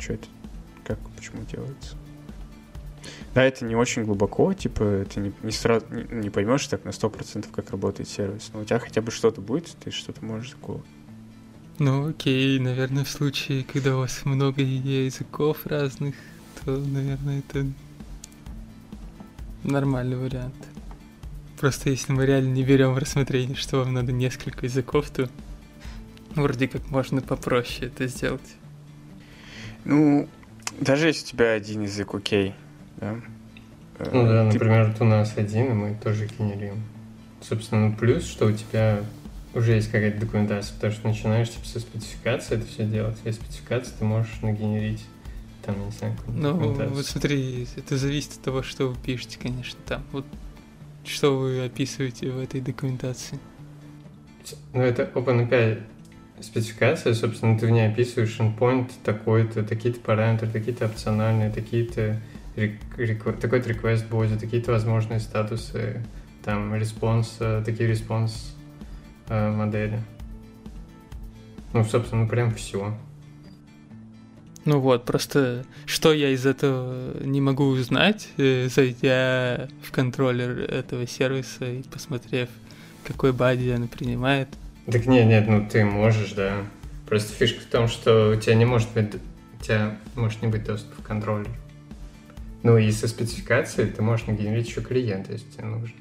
[0.01, 0.27] что это,
[0.83, 1.95] как, почему делается.
[3.33, 6.89] Да, это не очень глубоко, типа, ты не, не сразу не, не поймешь так на
[6.89, 10.81] 100%, как работает сервис, но у тебя хотя бы что-то будет, ты что-то можешь такого.
[11.79, 16.15] Ну окей, наверное, в случае, когда у вас много языков разных,
[16.63, 17.65] то, наверное, это
[19.63, 20.53] нормальный вариант.
[21.59, 25.29] Просто если мы реально не берем в рассмотрение, что вам надо несколько языков, то
[26.35, 28.41] вроде как можно попроще это сделать.
[29.85, 30.27] Ну,
[30.79, 32.53] даже если у тебя один язык, окей,
[32.97, 33.15] да?
[33.99, 36.81] Э, Ну да, ты- например, вот у нас один, и мы тоже генерим.
[37.41, 39.03] Собственно, плюс, что у тебя
[39.53, 43.17] уже есть какая-то документация, потому что начинаешь типа со спецификации это все делать.
[43.23, 45.03] И спецификации ты можешь нагенерить
[45.65, 46.53] там, не знаю, Ну,
[46.89, 50.03] вот смотри, это зависит от того, что вы пишете, конечно, там.
[50.11, 50.25] Вот
[51.03, 53.39] что вы описываете в этой документации.
[54.73, 55.81] Ну, это OpenAPI
[56.41, 62.19] спецификация, собственно, ты в ней описываешь endpoint такой-то, такие-то параметры, такие-то опциональные, такие-то
[62.55, 66.03] такой-то request body, такие-то возможные статусы,
[66.43, 68.55] там, response, такие response
[69.29, 69.99] э, модели.
[71.73, 72.93] Ну, собственно, прям все.
[74.63, 81.07] Ну вот, просто что я из этого не могу узнать, э, зайдя в контроллер этого
[81.07, 82.49] сервиса и посмотрев,
[83.03, 84.49] какой бади она принимает.
[84.85, 86.63] Так нет, нет, ну ты можешь, да.
[87.07, 89.15] Просто фишка в том, что у тебя не может быть,
[89.59, 91.49] у тебя может не быть доступа в контроллер.
[92.63, 95.95] Ну и со спецификацией ты можешь нагенерить еще клиент, если тебе нужен.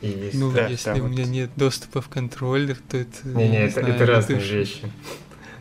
[0.00, 1.32] И если, ну, да, если у меня вот...
[1.32, 3.28] нет доступа в контроллер, то это...
[3.28, 4.48] Не-не, не, это, знаю, это разные это...
[4.48, 4.90] вещи.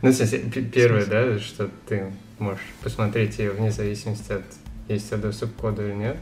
[0.02, 0.38] Ну, кстати,
[0.74, 4.44] первое, да, что ты можешь посмотреть ее вне зависимости от
[4.88, 6.18] есть у тебя доступ к коду или нет.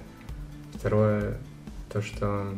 [0.74, 1.38] Второе,
[1.92, 2.54] то, что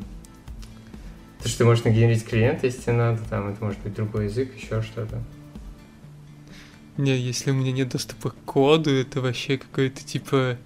[1.42, 4.56] то, что ты можешь нагенерить клиент, если тебе надо, там это может быть другой язык,
[4.56, 5.22] еще что-то.
[6.98, 10.58] Не, если у меня нет доступа к коду, это вообще какой-то типа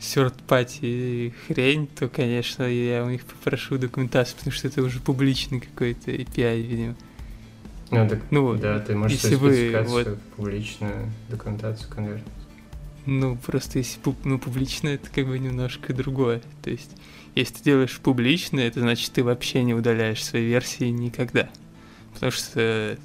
[0.00, 6.10] party хрень, то, конечно, я у них попрошу документацию, потому что это уже публичный какой-то
[6.10, 6.96] API, видимо.
[7.90, 10.18] Ну, так, ну, да, ты можешь если вы вот...
[10.36, 12.26] публичную документацию конвертить.
[13.06, 16.42] Ну, просто если ну, публично, это как бы немножко другое.
[16.62, 16.90] То есть,
[17.34, 21.48] если ты делаешь публично, это значит, ты вообще не удаляешь свои версии никогда.
[22.12, 22.96] Потому что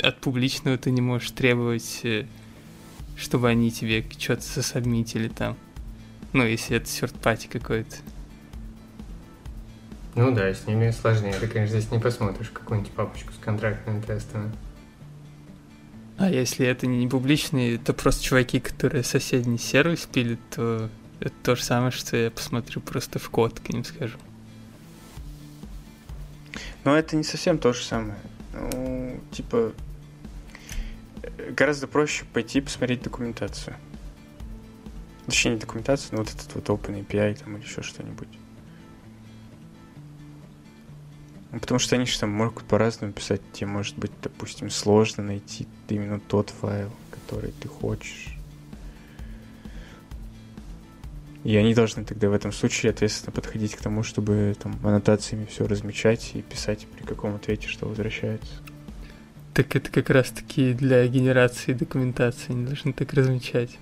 [0.00, 2.26] от публичного ты не можешь требовать, э,
[3.16, 5.56] чтобы они тебе что-то засобмитили там.
[6.32, 7.96] Ну, если это third какой-то.
[10.14, 11.34] Ну да, с ними сложнее.
[11.38, 14.52] Ты, конечно, здесь не посмотришь какую-нибудь папочку с контрактными тестами.
[16.16, 20.88] А если это не публичный, то просто чуваки, которые соседний сервис пилят, то
[21.20, 24.18] это то же самое, что я посмотрю просто в код к ним скажу.
[26.84, 28.18] Но это не совсем то же самое.
[28.52, 29.72] Ну, типа,
[31.50, 33.76] гораздо проще пойти посмотреть документацию.
[35.26, 38.28] Точнее, не документацию, но вот этот вот OpenAPI там или еще что-нибудь.
[41.50, 43.40] Ну, потому что они же там могут по-разному писать.
[43.52, 48.33] Тебе может быть, допустим, сложно найти именно тот файл, который ты хочешь.
[51.44, 55.66] И они должны тогда в этом случае ответственно подходить к тому, чтобы там аннотациями все
[55.66, 58.54] размечать и писать при каком ответе, что возвращается.
[59.52, 63.78] Так это как раз таки для генерации документации, они должны так размечать.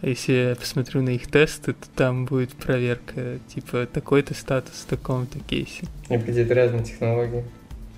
[0.00, 4.86] А если я посмотрю на их тесты, то там будет проверка, типа, такой-то статус в
[4.86, 5.86] таком-то кейсе.
[6.08, 7.44] И будет разные технологии.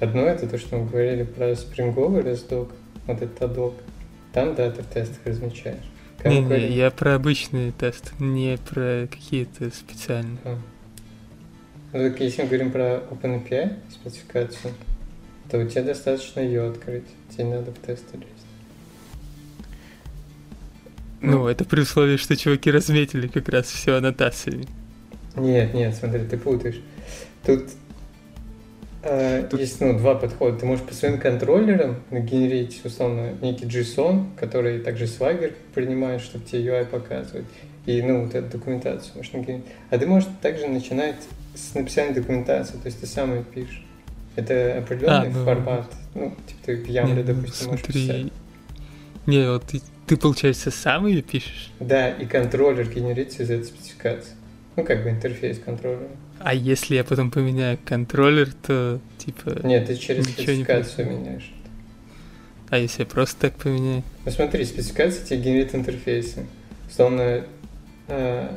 [0.01, 2.71] Одно это то, что мы говорили про спринговый раздок,
[3.07, 3.75] вот этот адок.
[4.33, 5.85] Там, да, ты в тестах размечаешь.
[6.25, 10.39] Не, не, я про обычный тест, не про какие-то специальные.
[10.45, 10.59] А.
[11.93, 14.75] Ну, так если мы говорим про OpenAPI спецификацию,
[15.51, 17.07] то у тебя достаточно ее открыть.
[17.31, 18.29] Тебе надо в тесты лезть.
[21.21, 24.67] Ну, это при условии, что чуваки разметили как раз все аннотациями.
[25.37, 26.81] Нет, нет, смотри, ты путаешь.
[27.45, 27.71] Тут,
[29.51, 29.61] Тут...
[29.61, 30.59] есть ну, два подхода.
[30.59, 36.67] Ты можешь по своим контроллерам нагенерить, условно, некий JSON, который также Swagger принимает, чтобы тебе
[36.67, 37.47] UI показывать.
[37.87, 39.65] И, ну, вот эту документацию можешь нагенерить.
[39.91, 41.17] А ты можешь также начинать
[41.55, 43.85] с написания документации, то есть ты сам ее пишешь.
[44.37, 45.45] Это определенный а, ну...
[45.45, 45.87] формат.
[46.15, 48.01] Ну, типа ты в Ямле, допустим, ну, смотри...
[48.01, 48.33] можешь писать.
[49.27, 49.65] Не, вот
[50.07, 51.71] ты, получается, сам ее пишешь?
[51.81, 54.33] Да, и контроллер генерится из этой спецификации.
[54.77, 56.09] Ну, как бы интерфейс контроллера.
[56.41, 59.61] А если я потом поменяю контроллер, то типа...
[59.65, 61.53] Нет, ты через спецификацию не меняешь.
[62.71, 64.03] А если я просто так поменяю?
[64.25, 66.47] Ну смотри, спецификация тебе генерит интерфейсы.
[66.89, 67.45] Условно,
[68.09, 68.49] э,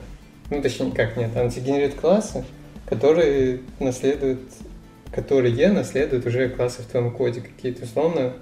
[0.49, 2.43] ну точнее как нет, она тебе генерит классы,
[2.85, 4.41] которые наследуют,
[5.13, 7.85] которые наследуют уже классы в твоем коде какие-то.
[7.85, 8.33] Условно,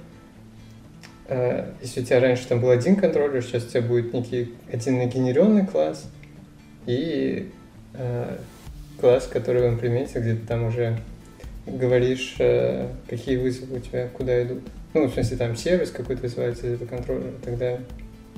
[1.30, 4.98] Э, если у тебя раньше там был один контроллер, сейчас у тебя будет некий один
[4.98, 6.10] нагенеренный класс
[6.88, 7.52] и
[7.94, 8.38] э,
[9.00, 11.00] класс, который в имплементе, где ты там уже
[11.66, 14.64] говоришь, э, какие вызовы у тебя куда идут.
[14.94, 17.80] Ну, в смысле, там сервис какой-то вызывается из этого контроллера, тогда,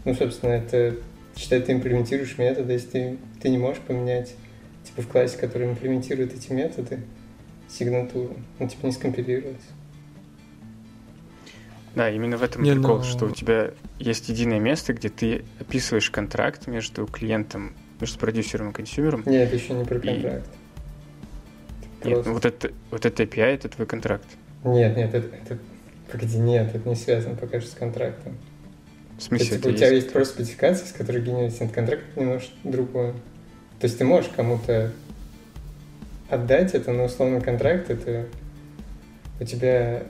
[0.04, 0.96] ну, собственно, это,
[1.36, 4.36] считай, ты имплементируешь методы, если ты, ты не можешь поменять,
[4.84, 7.00] типа, в классе, который имплементирует эти методы,
[7.70, 9.62] сигнатуру, ну, типа, не скомпилировать.
[11.96, 13.04] Да, именно в этом не, прикол, но...
[13.04, 18.74] что у тебя есть единое место, где ты описываешь контракт между клиентом, между продюсером и
[18.74, 19.24] консюмером.
[19.26, 20.50] Нет, это еще не про контракт.
[22.04, 22.08] И...
[22.10, 24.26] Нет, ну вот это, вот это API, это твой контракт.
[24.64, 25.58] Нет, нет, это, это...
[26.12, 28.38] Погоди, нет, это не связано пока что с контрактом.
[29.18, 33.14] В смысле, это, типа, у тебя есть просто спецификация, с которой генерится контракт, немножко другое.
[33.80, 34.92] То есть ты можешь кому-то
[36.30, 38.26] отдать это, но условно контракт это
[39.40, 40.04] у тебя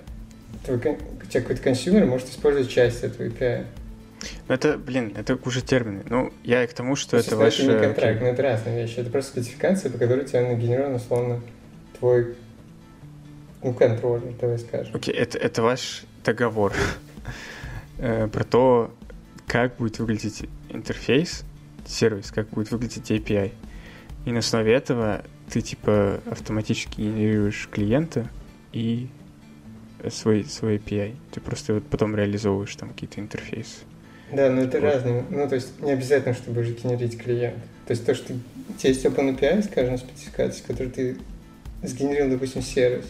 [0.66, 3.66] твой, тебя какой-то consumer может использовать часть этого API.
[4.48, 6.04] Ну, это, блин, это уже термины.
[6.10, 7.80] Ну, я и к тому, что Ну, это естественно, ваше...
[7.80, 9.00] не контракт, но это разные вещи.
[9.00, 11.42] Это просто спецификация, по которой у тебя нагенерирован, условно,
[12.00, 12.36] твой
[13.64, 14.96] ну, контроллер, давай скажем.
[14.96, 16.74] Окей, это, это ваш договор
[17.98, 18.94] э, про то,
[19.48, 21.44] как будет выглядеть интерфейс,
[21.86, 23.52] сервис, как будет выглядеть API.
[24.26, 28.30] И на основе этого ты типа автоматически генерируешь клиента
[28.72, 29.10] и
[30.10, 31.16] свой, свой API.
[31.32, 33.80] Ты просто вот потом реализовываешь там какие-то интерфейсы.
[34.34, 34.94] Да, но это Вот.
[34.94, 35.24] разные.
[35.30, 37.58] Ну, то есть не обязательно, чтобы уже генерить клиент.
[37.86, 41.18] То есть то, что у тебя есть OpenAPI, скажем, спецификация, который ты
[41.84, 43.06] сгенерил, допустим, сервис.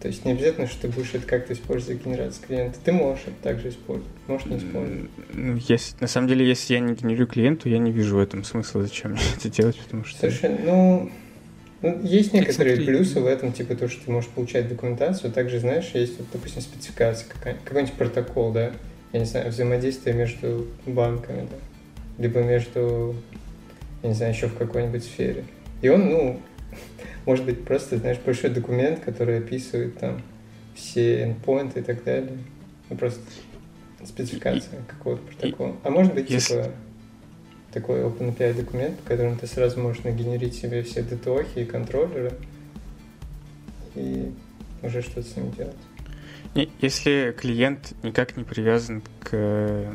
[0.00, 2.78] То есть не обязательно, что ты будешь это как-то использовать для генерации клиента.
[2.84, 5.10] Ты можешь это также использовать, можешь не использовать.
[5.34, 8.44] Ну, если, на самом деле, если я не генерирую клиенту, я не вижу в этом
[8.44, 10.20] смысла, зачем мне это делать, потому что...
[10.20, 11.10] Совершенно, ну,
[11.82, 12.94] ну, есть некоторые смотри.
[12.94, 15.32] плюсы в этом, типа то, что ты можешь получать документацию.
[15.32, 18.72] Также, знаешь, есть, вот, допустим, спецификация, какая- какой-нибудь протокол, да,
[19.12, 21.56] я не знаю, взаимодействие между банками, да,
[22.22, 23.14] либо между,
[24.02, 25.44] я не знаю, еще в какой-нибудь сфере.
[25.82, 26.40] И он, ну,
[27.26, 30.22] может быть, просто, знаешь, большой документ, который описывает там
[30.74, 32.38] все endpoints и так далее.
[32.90, 33.20] Ну, просто
[34.04, 35.76] спецификация какого-то протокола.
[35.82, 36.70] А может быть, Если- типа,
[37.72, 42.32] такой OpenAPI документ, по которому ты сразу можешь нагенерить себе все DTO и контроллеры
[43.94, 44.32] и
[44.82, 45.76] уже что-то с ним делать.
[46.58, 49.94] Не, Если клиент никак не привязан к э,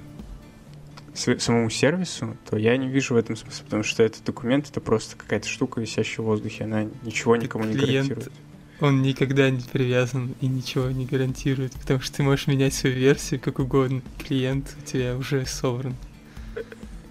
[1.13, 5.17] самому сервису, то я не вижу в этом смысла, потому что этот документ это просто
[5.17, 8.31] какая-то штука, висящая в воздухе, она ничего никому не клиент- гарантирует.
[8.79, 13.41] Он никогда не привязан и ничего не гарантирует, потому что ты можешь менять свою версию
[13.41, 14.01] как угодно.
[14.25, 15.95] Клиент у тебя уже собран.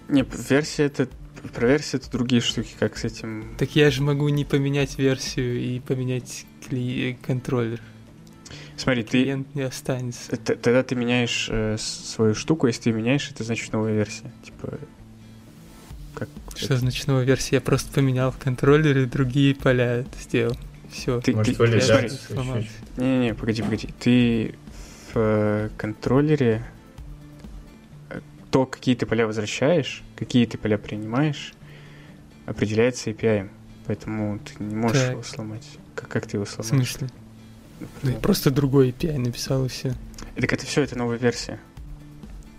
[0.09, 1.07] Не, версия это
[1.53, 3.55] про версию это другие штуки, как с этим.
[3.59, 7.79] Так я же могу не поменять версию и поменять кли- контроллер.
[8.77, 10.35] Смотри, ты Клиент не останется.
[10.35, 14.31] т- тогда ты меняешь э, свою штуку, если ты меняешь, это значит новая версия.
[14.43, 14.77] Типа
[16.15, 17.55] как Что значит новая версия?
[17.55, 20.55] Я просто поменял в контроллере другие поля сделал.
[20.91, 21.19] Все.
[21.21, 22.09] Ты- Может, ты- валидацию
[22.43, 22.69] смотри.
[22.97, 23.89] Не-не-не, погоди, погоди.
[23.99, 24.55] Ты
[25.13, 26.63] в э, контроллере
[28.09, 28.19] э,
[28.51, 31.53] то, какие ты поля возвращаешь, какие ты поля принимаешь,
[32.45, 33.49] определяется API.
[33.87, 35.11] Поэтому ты не можешь Так.
[35.11, 35.67] его сломать.
[35.95, 36.91] Как, как ты его В сломаешь?
[36.95, 37.09] смысле?
[38.03, 39.93] Ну, Ну, просто другой API написал и все.
[40.35, 41.59] Так это все, это новая версия.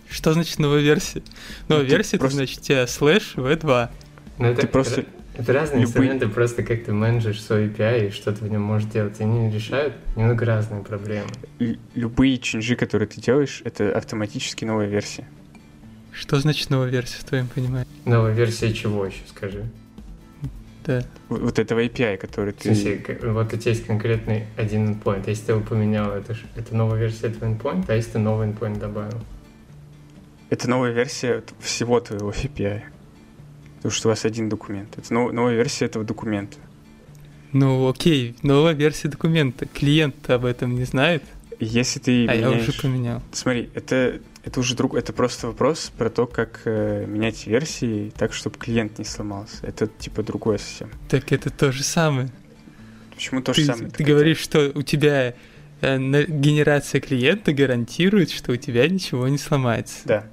[0.09, 1.23] Что значит новая версия?
[1.67, 3.89] Новая Ну, версия, просто- это значит у тебя слэш v2.
[4.37, 8.07] Но это, Ты просто это, это разные любые- инструменты, просто как ты менеджишь свой API
[8.07, 9.19] и что ты в нем можешь делать.
[9.19, 11.29] И они решают немного разные проблемы.
[11.59, 15.27] Л- любые чинжи, которые ты делаешь, это автоматически новая версия.
[16.11, 17.87] Что значит новая версия в твоем понимании?
[18.05, 19.65] Новая версия чего еще, скажи?
[20.85, 21.03] Да.
[21.29, 22.75] Вот этого API, который В ты...
[22.75, 25.23] смысле, к- вот у тебя есть конкретный один endpoint.
[25.27, 28.47] Если ты его поменял, это, ж- это новая версия этого endpoint, а если ты новый
[28.49, 29.19] endpoint добавил?
[30.49, 32.81] Это новая версия всего твоего API.
[33.77, 34.89] Потому что у вас один документ.
[34.97, 36.57] Это нов- новая версия этого документа.
[37.51, 39.65] Ну окей, новая версия документа.
[39.65, 41.23] Клиент об этом не знает,
[41.59, 42.67] Если ты а я меняешь...
[42.67, 43.21] уже поменял.
[43.31, 44.93] Смотри, это, это уже друг...
[44.95, 49.57] Это просто вопрос про то, как э, менять версии так, чтобы клиент не сломался.
[49.63, 50.91] Это типа другое совсем.
[51.09, 52.29] Так это то же самое.
[53.15, 53.89] Почему то ты, же самое?
[53.89, 55.33] ты говоришь, что у тебя
[55.81, 59.97] э, генерация клиента гарантирует, что у тебя ничего не сломается.
[60.05, 60.27] Да.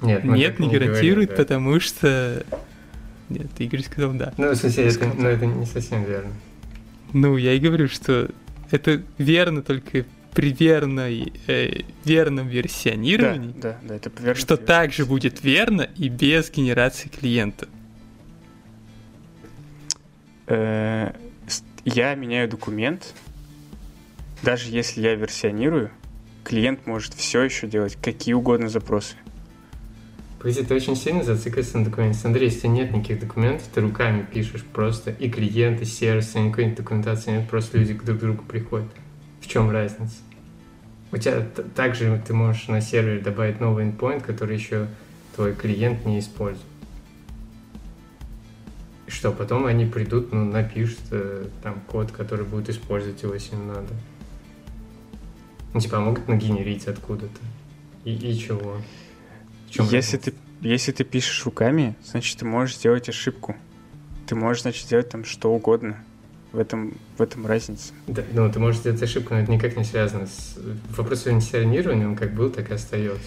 [0.00, 1.36] Нет, мы Нет, так не говорим, гарантирует, да.
[1.36, 2.44] потому что...
[3.28, 4.32] Нет, Игорь сказал да.
[4.38, 5.14] Ну, в смысле, это, Сказал.
[5.16, 6.32] ну, это не совсем верно.
[7.12, 8.30] Ну, я и говорю, что
[8.70, 14.34] это верно только при верной, э, верном Да, версионировании, да, да, это верно.
[14.34, 17.68] что также будет верно и без генерации клиента.
[20.46, 21.12] Э,
[21.84, 23.12] Я меняю документ,
[24.42, 25.90] даже если я версионирую,
[26.44, 29.16] клиент может все еще делать какие угодно запросы.
[30.38, 32.18] Погоди, ты очень сильно зациклился на документе.
[32.18, 36.70] Смотри, если нет никаких документов, ты руками пишешь просто и клиент, и сервис, и никакой
[36.70, 38.90] документации нет, просто люди друг к другу приходят.
[39.42, 40.14] В чем разница?
[41.10, 44.86] У тебя также ты можешь на сервере добавить новый endpoint, который еще
[45.34, 46.64] твой клиент не использует.
[49.06, 53.56] И что, потом они придут, ну, напишут э, там код, который будет использовать его, если
[53.56, 53.92] надо.
[55.74, 57.40] Ну, типа, а могут нагенерить откуда-то.
[58.04, 58.76] И, и чего?
[59.68, 60.18] Если разница?
[60.18, 63.56] ты, если ты пишешь руками, значит, ты можешь сделать ошибку.
[64.26, 66.02] Ты можешь, значит, сделать там что угодно.
[66.52, 67.94] В этом, в этом разница.
[68.06, 70.58] Да, ну, ты можешь сделать ошибку, но это никак не связано с...
[70.96, 73.26] Вопрос версионирования, он как был, так и остается.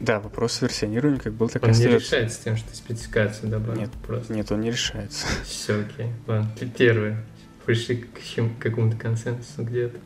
[0.00, 2.06] Да, вопрос версионирования как был, так и Он не остается.
[2.16, 3.80] решается тем, что ты спецификацию добавил.
[3.80, 3.90] Нет.
[4.06, 4.32] просто.
[4.34, 5.26] Нет, он не решается.
[5.44, 6.08] Все, окей.
[6.26, 7.24] Ладно, первое.
[7.64, 9.98] Пришли к чем- к какому-то консенсусу где-то.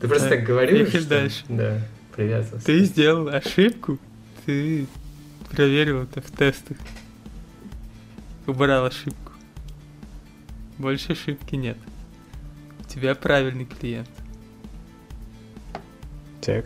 [0.00, 1.04] Ты просто Так, так говорил, что...
[1.06, 1.44] дальше.
[1.50, 1.80] Да,
[2.16, 2.64] привязывался.
[2.66, 3.98] Ты сделал ошибку,
[4.46, 4.86] ты
[5.50, 6.76] проверил это в тестах.
[8.46, 9.27] Убрал ошибку.
[10.78, 11.76] Больше ошибки нет.
[12.80, 14.08] У тебя правильный клиент.
[16.40, 16.64] Так.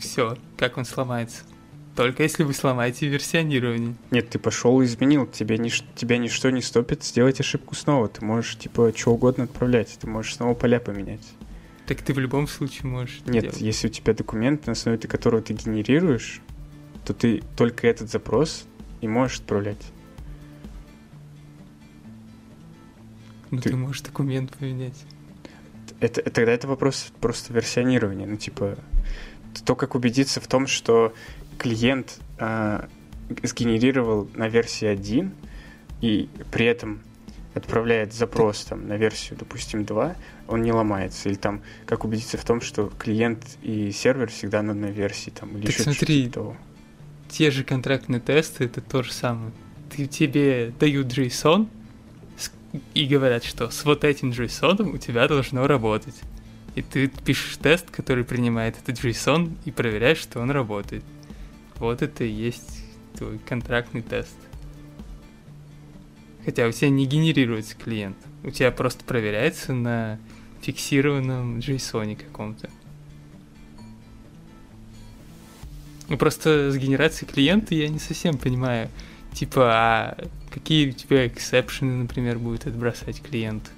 [0.00, 1.44] Все, как он сломается.
[1.94, 3.94] Только если вы сломаете версионирование.
[4.10, 5.26] Нет, ты пошел и изменил.
[5.26, 8.08] Тебе нич- тебя ничто не стопит сделать ошибку снова.
[8.08, 9.96] Ты можешь, типа, что угодно отправлять.
[9.98, 11.26] Ты можешь снова поля поменять.
[11.86, 13.60] Так ты в любом случае можешь Нет, делать.
[13.60, 16.42] если у тебя документ, на основе которого ты генерируешь,
[17.06, 18.66] то ты только этот запрос
[19.00, 19.80] и можешь отправлять.
[23.56, 25.04] Ну ты- ты можешь документ поменять.
[26.00, 28.26] Это, это- тогда это вопрос просто версионирования.
[28.26, 28.78] Ну, типа,
[29.64, 31.14] то, как убедиться в том, что
[31.58, 32.88] клиент а,
[33.42, 35.32] сгенерировал на версии 1
[36.00, 37.00] и при этом
[37.54, 40.14] отправляет запрос там, на версию, допустим, 2,
[40.46, 41.28] он не ломается.
[41.30, 45.30] Или там, как убедиться в том, что клиент и сервер всегда на одной версии.
[45.30, 46.56] Там, или Так смотри, того.
[47.30, 49.52] Те же контрактные тесты это то же самое.
[49.90, 51.66] Ты, тебе дают JSON
[52.94, 56.14] и говорят, что с вот этим JSON у тебя должно работать.
[56.74, 61.04] И ты пишешь тест, который принимает этот JSON и проверяешь, что он работает.
[61.76, 62.84] Вот это и есть
[63.16, 64.36] твой контрактный тест.
[66.44, 68.16] Хотя у тебя не генерируется клиент.
[68.44, 70.18] У тебя просто проверяется на
[70.60, 72.70] фиксированном JSON каком-то.
[76.08, 78.88] Ну просто с генерацией клиента я не совсем понимаю.
[79.32, 83.70] Типа, а какие у тебя эксепшены, например, будет отбрасывать клиент?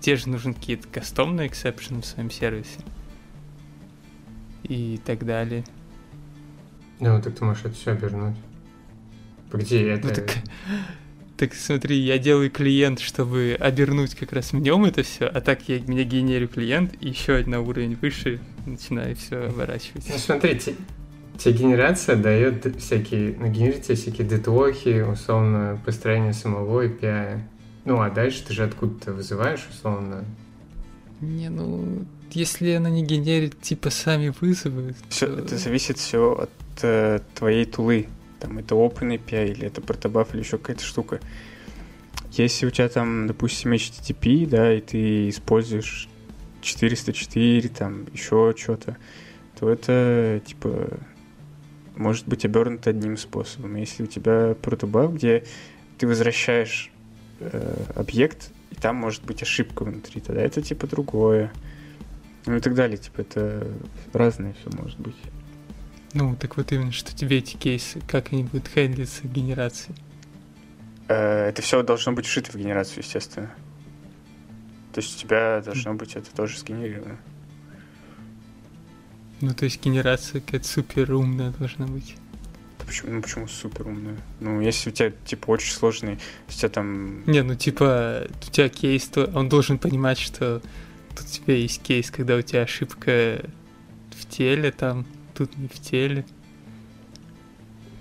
[0.00, 2.80] Те же нужны какие-то кастомные эксепшены в своем сервисе.
[4.64, 5.64] И так далее.
[6.98, 8.36] Ну, так ты можешь это все обернуть.
[9.52, 10.08] Погоди, это...
[10.08, 10.30] Ну так,
[11.36, 15.68] так смотри, я делаю клиент, чтобы обернуть как раз в нем это все, а так
[15.68, 20.08] я меня генерю клиент и еще на уровень выше начинаю все оборачивать.
[20.10, 20.74] Ну, смотри, те-
[21.38, 27.40] тебе генерация дает всякие, ну, генерит тебе всякие дедлоки, условно, построение самого API.
[27.84, 30.24] Ну, а дальше ты же откуда-то вызываешь, условно.
[31.20, 36.50] Не, ну, если она не генерит типа сами вызовы, Всё, то- это зависит все от
[36.82, 38.08] э, твоей тулы.
[38.40, 41.20] Там это OpenAPI или это Protobuf или еще какая-то штука.
[42.32, 46.08] Если у тебя там, допустим, HTTP, да, и ты используешь
[46.60, 48.96] 404, там еще что-то,
[49.58, 50.98] то это типа
[51.96, 53.76] может быть обернуто одним способом.
[53.76, 55.44] Если у тебя Protobuf, где
[55.98, 56.90] ты возвращаешь
[57.40, 61.52] э, объект, и там может быть ошибка внутри, тогда это типа другое.
[62.46, 63.66] Ну и так далее, типа это
[64.12, 65.16] разное все может быть.
[66.12, 69.96] Ну, так вот именно, что тебе эти кейсы, как они будут хендлиться генерацией.
[71.08, 73.50] Э, Это все должно быть вшито в генерацию, естественно.
[74.92, 77.18] То есть у тебя должно быть это тоже сгенерировано.
[79.40, 82.16] Ну, то есть генерация какая-то супер умная должна быть.
[82.78, 84.16] Да почему, ну, почему супер умная?
[84.40, 86.18] Ну, если у тебя, типа, очень сложный,
[86.48, 87.24] если у тебя там...
[87.26, 90.62] Не, ну типа, у тебя кейс, то он должен понимать, что
[91.14, 93.42] тут у тебя есть кейс, когда у тебя ошибка
[94.18, 96.24] в теле, там, тут не в теле.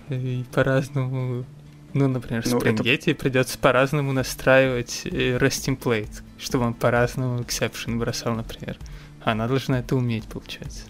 [0.09, 1.45] И по-разному,
[1.93, 7.97] ну, например, Ну, это- Springete придется по-разному настраивать э, REST template, чтобы он по-разному exception
[7.97, 8.77] бросал, например.
[9.23, 10.83] Она должна это уметь, получается.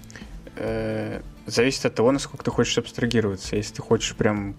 [0.56, 3.56] Э, зависит от того, насколько ты хочешь абстрагироваться.
[3.56, 4.56] Если ты хочешь прям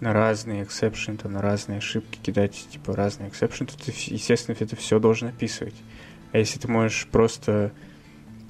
[0.00, 4.76] на разные exception, то на разные ошибки кидать, типа, разные exception, то ты, естественно, это
[4.76, 5.74] все должен описывать.
[6.32, 7.72] А если ты можешь просто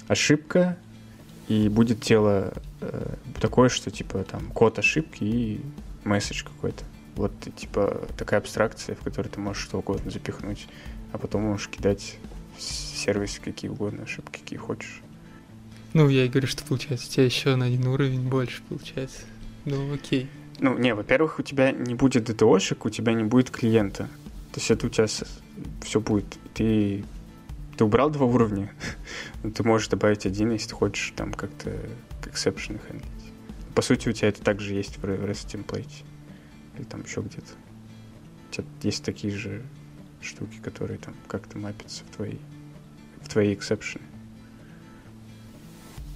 [0.07, 0.77] ошибка,
[1.47, 5.61] и будет тело э, такое, что, типа, там, код ошибки и
[6.05, 6.85] месседж какой-то.
[7.15, 10.67] Вот, типа, такая абстракция, в которой ты можешь что угодно запихнуть,
[11.11, 12.17] а потом можешь кидать
[12.57, 15.01] в сервисе какие угодно ошибки, какие хочешь.
[15.93, 19.21] Ну, я и говорю, что получается, у тебя еще на один уровень больше получается.
[19.65, 20.29] Ну, окей.
[20.59, 24.07] Ну, не, во-первых, у тебя не будет DTO-шек, у тебя не будет клиента.
[24.53, 25.07] То есть это у тебя
[25.81, 26.37] все будет.
[26.53, 27.03] Ты,
[27.77, 28.71] ты убрал два уровня,
[29.55, 31.75] ты можешь добавить один, если ты хочешь там как-то
[32.25, 33.09] эксепшены хендлить.
[33.75, 36.03] По сути, у тебя это также есть в REST темплейте.
[36.77, 37.51] Или там еще где-то.
[38.49, 39.63] У тебя есть такие же
[40.21, 42.37] штуки, которые там как-то мапятся в твои,
[43.21, 44.05] в твои эксепшены.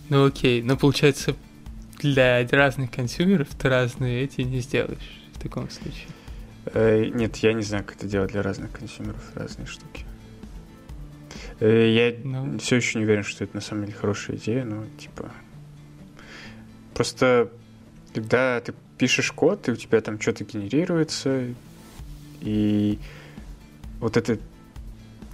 [0.09, 1.35] Ну окей, но получается
[1.99, 6.07] для разных консюмеров ты разные эти не сделаешь в таком случае.
[6.67, 10.05] Э, Нет, я не знаю, как это делать для разных консюмеров, разные штуки.
[11.59, 12.59] Э, Я Ну.
[12.59, 15.31] все еще не уверен, что это на самом деле хорошая идея, но типа...
[16.93, 17.51] Просто
[18.13, 21.47] когда ты пишешь код, и у тебя там что-то генерируется,
[22.41, 22.99] и
[23.99, 24.39] вот это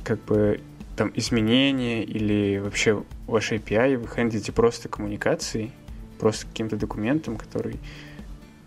[0.04, 0.60] как бы
[0.96, 5.72] там изменение или вообще ваш API, вы хендлите просто коммуникацией,
[6.20, 7.80] просто каким-то документом, который,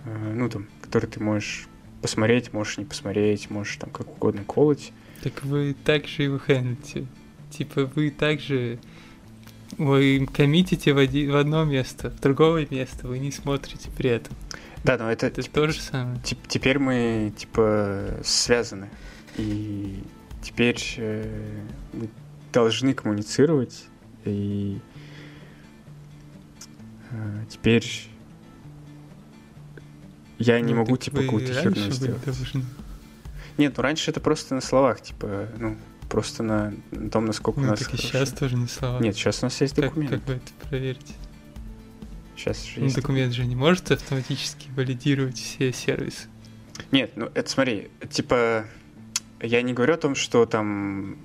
[0.04, 1.68] э, ну, там, который ты можешь
[2.02, 4.92] посмотреть, можешь не посмотреть, можешь там как угодно колоть.
[5.22, 7.06] Так вы также его хендлите.
[7.50, 8.78] Типа вы также
[9.78, 14.34] вы коммитите в, один, в одно место, в другое место, вы не смотрите при этом.
[14.84, 16.18] Да, но это, Это типа, то же самое.
[16.22, 18.90] тип- теперь мы типа связаны.
[19.36, 20.02] И
[20.42, 21.60] теперь э,
[21.92, 22.08] мы
[22.52, 23.86] должны коммуницировать.
[24.24, 24.78] И
[27.10, 27.84] э, теперь
[30.38, 32.24] я не Ну, могу так типа какую-то херню сделать.
[32.24, 32.64] должны.
[33.56, 35.76] Нет, ну раньше это просто на словах, типа, ну,
[36.08, 38.98] просто на, на том, насколько у Ну нас так и сейчас тоже не слова.
[39.00, 40.10] Нет, сейчас у нас есть как, документ.
[40.10, 41.14] как вы это проверите?
[42.36, 46.26] Сейчас же Ну, есть документ же не может автоматически валидировать все сервисы.
[46.90, 48.66] Нет, ну это смотри, типа,
[49.40, 51.16] я не говорю о том, что там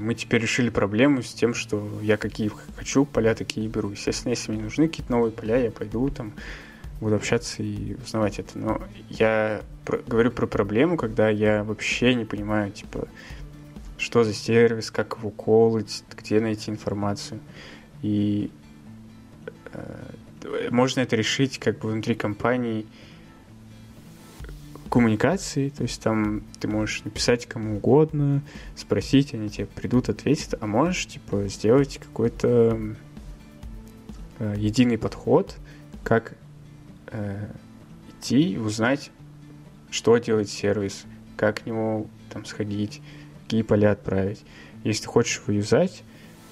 [0.00, 3.90] мы теперь решили проблему с тем, что я какие хочу поля, такие беру.
[3.90, 6.32] Естественно, если мне нужны какие-то новые поля, я пойду там,
[7.00, 8.58] буду общаться и узнавать это.
[8.58, 13.08] Но я про- говорю про проблему, когда я вообще не понимаю, типа,
[13.98, 17.40] что за сервис, как его колоть, где найти информацию.
[18.02, 18.50] И
[19.72, 22.86] э, можно это решить как бы внутри компании
[24.96, 28.42] коммуникации, то есть там ты можешь написать кому угодно,
[28.76, 32.96] спросить, они тебе придут, ответят, а можешь, типа, сделать какой-то
[34.38, 35.54] э, единый подход,
[36.02, 36.38] как
[37.08, 37.46] э,
[38.08, 39.10] идти и узнать,
[39.90, 41.04] что делает сервис,
[41.36, 43.02] как к нему там сходить,
[43.42, 44.42] какие поля отправить.
[44.82, 46.04] Если ты хочешь его юзать,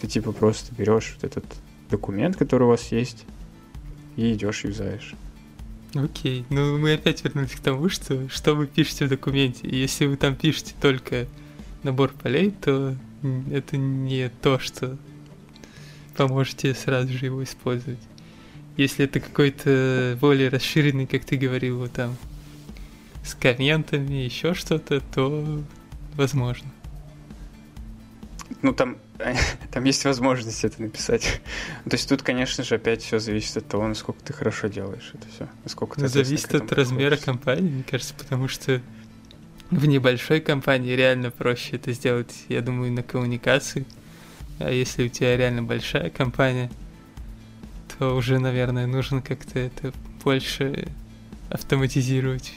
[0.02, 1.46] ты типа просто берешь вот этот
[1.88, 3.24] документ, который у вас есть,
[4.16, 5.14] и идешь юзаешь.
[5.94, 9.68] Окей, ну мы опять вернулись к тому, что что вы пишете в документе.
[9.68, 11.26] Если вы там пишете только
[11.84, 12.96] набор полей, то
[13.52, 14.96] это не то, что
[16.16, 18.00] поможете сразу же его использовать.
[18.76, 22.16] Если это какой-то более расширенный, как ты говорил, вот там
[23.24, 25.62] с комментами, еще что-то, то
[26.16, 26.68] возможно.
[28.62, 28.96] Ну, там,
[29.70, 31.40] там есть возможность это написать.
[31.84, 35.26] То есть тут, конечно же, опять все зависит от того, насколько ты хорошо делаешь это
[35.28, 35.48] все.
[35.62, 38.80] Насколько ты Ну, зависит от размера компании, мне кажется, потому что
[39.70, 43.86] в небольшой компании реально проще это сделать, я думаю, на коммуникации.
[44.58, 46.70] А если у тебя реально большая компания,
[47.98, 49.92] то уже, наверное, нужно как-то это
[50.22, 50.88] больше
[51.50, 52.54] автоматизировать.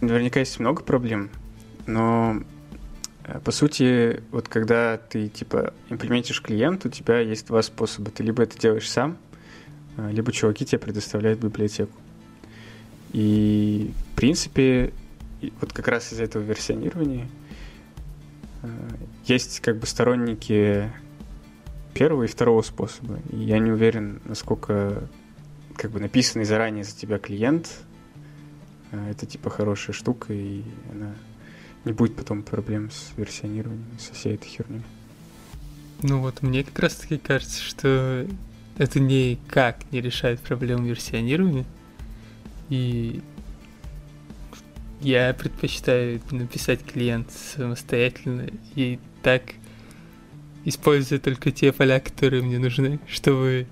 [0.00, 1.30] Наверняка есть много проблем,
[1.86, 2.42] но
[3.44, 8.10] по сути, вот когда ты типа имплементишь клиент, у тебя есть два способа.
[8.10, 9.16] Ты либо это делаешь сам,
[9.96, 11.92] э, либо чуваки тебе предоставляют библиотеку.
[13.12, 14.92] И в принципе,
[15.60, 17.28] вот как раз из-за этого версионирования
[18.62, 18.68] э,
[19.26, 20.90] есть как бы сторонники
[21.94, 23.18] первого и второго способа.
[23.30, 25.08] И я не уверен, насколько
[25.76, 27.68] как бы написанный заранее за тебя клиент
[28.92, 30.62] это типа хорошая штука, и
[30.92, 31.14] она
[31.84, 34.82] не будет потом проблем с версионированием, со всей этой херней.
[36.02, 38.26] Ну вот, мне как раз таки кажется, что
[38.78, 41.64] это никак не решает проблему версионирования.
[42.68, 43.20] И
[45.00, 49.42] я предпочитаю написать клиент самостоятельно и так
[50.64, 53.66] используя только те поля, которые мне нужны, чтобы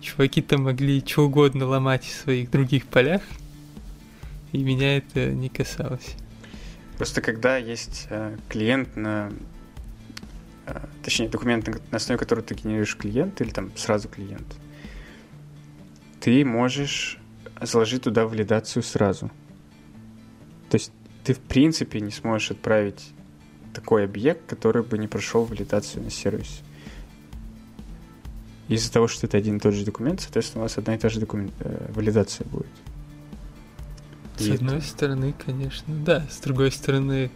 [0.00, 3.22] чуваки-то могли что угодно ломать в своих других полях,
[4.52, 6.16] и меня это не касалось.
[6.98, 9.32] Просто когда есть э, клиент на...
[10.66, 14.46] э, точнее, документ, на основе которого ты генерируешь клиент, или там сразу клиент,
[16.20, 17.18] ты можешь
[17.60, 19.30] заложить туда валидацию сразу.
[20.70, 20.92] То есть
[21.24, 23.12] ты в принципе не сможешь отправить
[23.74, 26.62] такой объект, который бы не прошел валидацию на сервисе.
[28.68, 31.08] Из-за того, что это один и тот же документ, соответственно, у вас одна и та
[31.08, 32.70] же документ, э, валидация будет.
[34.36, 36.26] С И одной стороны, конечно, да.
[36.30, 37.30] С другой стороны,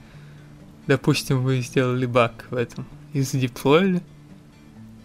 [0.86, 4.03] допустим, вы сделали баг в этом и задеплоили,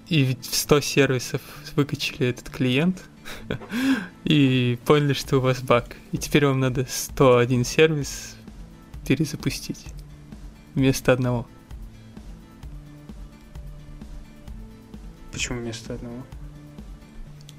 [0.07, 1.41] и ведь в 100 сервисов
[1.75, 3.03] выкачали этот клиент,
[4.23, 5.95] и поняли, что у вас баг.
[6.11, 8.35] И теперь вам надо 101 сервис
[9.07, 9.85] перезапустить
[10.75, 11.47] вместо одного.
[15.31, 16.25] Почему вместо одного?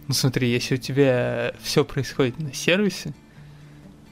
[0.08, 3.14] Ну смотри, если у тебя все происходит на сервисе,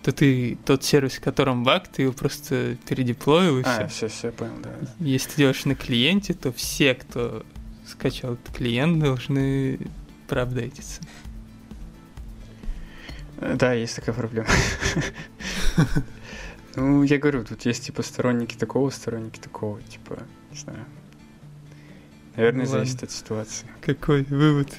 [0.02, 4.08] то ты тот сервис, в котором баг, ты его просто передеплоил и А, все.
[4.08, 4.70] все, все, понял, да.
[4.80, 4.88] да.
[5.04, 7.44] Если ты делаешь на клиенте, то все, кто
[7.86, 9.78] скачал этот клиент, должны
[10.28, 11.00] проапдейтиться.
[13.40, 14.48] Э, Да, есть такая проблема.
[16.76, 20.22] Ну, я говорю, тут есть типа сторонники такого, сторонники такого, типа,
[20.52, 20.84] не знаю.
[22.36, 23.66] Наверное, Ну зависит от ситуации.
[23.80, 24.72] Какой вывод?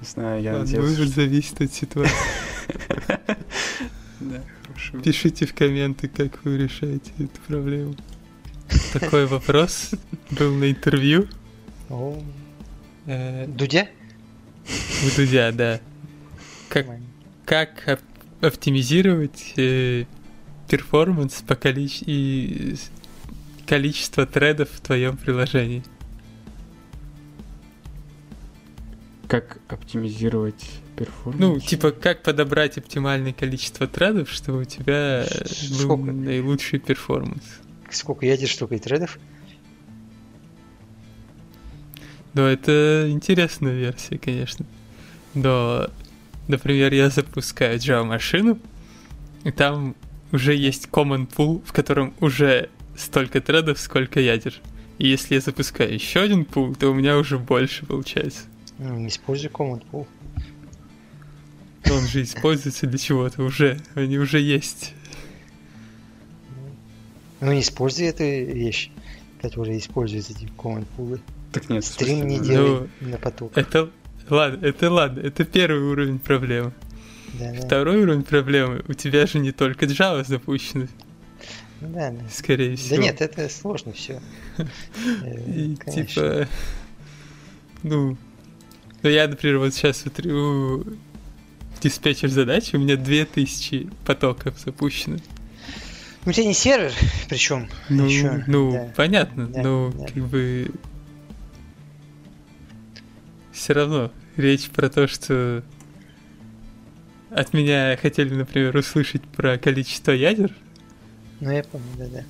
[0.00, 2.14] Не знаю, я надеялся, вывод зависит от ситуации.
[4.20, 4.42] Да.
[5.02, 7.94] Пишите в комменты, как вы решаете эту проблему.
[8.92, 9.90] Такой вопрос
[10.30, 11.28] был на интервью
[13.06, 13.88] э, Дудя?
[14.66, 15.80] у Дудя, да.
[16.68, 16.86] Как,
[17.46, 20.04] как оп- оптимизировать э,
[20.68, 22.76] перформанс по количе- и
[23.66, 25.82] количество тредов в твоем приложении?
[29.26, 30.64] Как оптимизировать
[30.98, 31.40] performance?
[31.40, 36.12] Ну, типа, как подобрать оптимальное количество тредов, чтобы у тебя э, был Сколько?
[36.12, 37.42] наилучший performance?
[37.90, 39.18] Сколько ядер, столько и тредов?
[42.34, 44.66] Ну, это интересная версия, конечно.
[45.34, 45.88] Но,
[46.46, 48.58] например, я запускаю Java-машину,
[49.44, 49.96] и там
[50.32, 54.54] уже есть common pool, в котором уже столько тредов, сколько ядер.
[54.98, 58.42] И если я запускаю еще один пул, то у меня уже больше получается.
[58.78, 60.06] Ну, не используй command pool.
[61.86, 63.80] Он же используется для чего-то уже.
[63.94, 64.94] Они уже есть.
[67.40, 68.90] Ну, не используй эту вещь,
[69.40, 71.20] которая использует эти pool.
[71.52, 73.56] Так нет, Стрим не ну, делай на поток.
[73.56, 73.90] Это...
[74.28, 76.72] Ладно, это ладно, это первый уровень проблемы.
[77.38, 77.60] Да, да.
[77.62, 80.86] Второй уровень проблемы, у тебя же не только Java запущено,
[81.80, 82.20] Ну Да, да.
[82.30, 83.02] скорее Да всего.
[83.02, 84.20] нет, это сложно все.
[85.46, 86.46] И типа,
[87.82, 88.18] ну,
[89.02, 90.84] ну я, например, вот сейчас смотрю
[91.80, 95.16] диспетчер задач, у меня 2000 потоков запущено.
[96.24, 96.92] Ну, у тебя не сервер,
[97.28, 97.68] причем.
[97.88, 98.92] Ну, Ещё, ну да.
[98.96, 100.06] понятно, Да, но да.
[100.06, 100.70] как бы
[103.52, 105.62] все равно речь про то, что
[107.30, 110.50] от меня хотели, например, услышать про количество ядер,
[111.40, 112.24] Ну, я помню, да-да.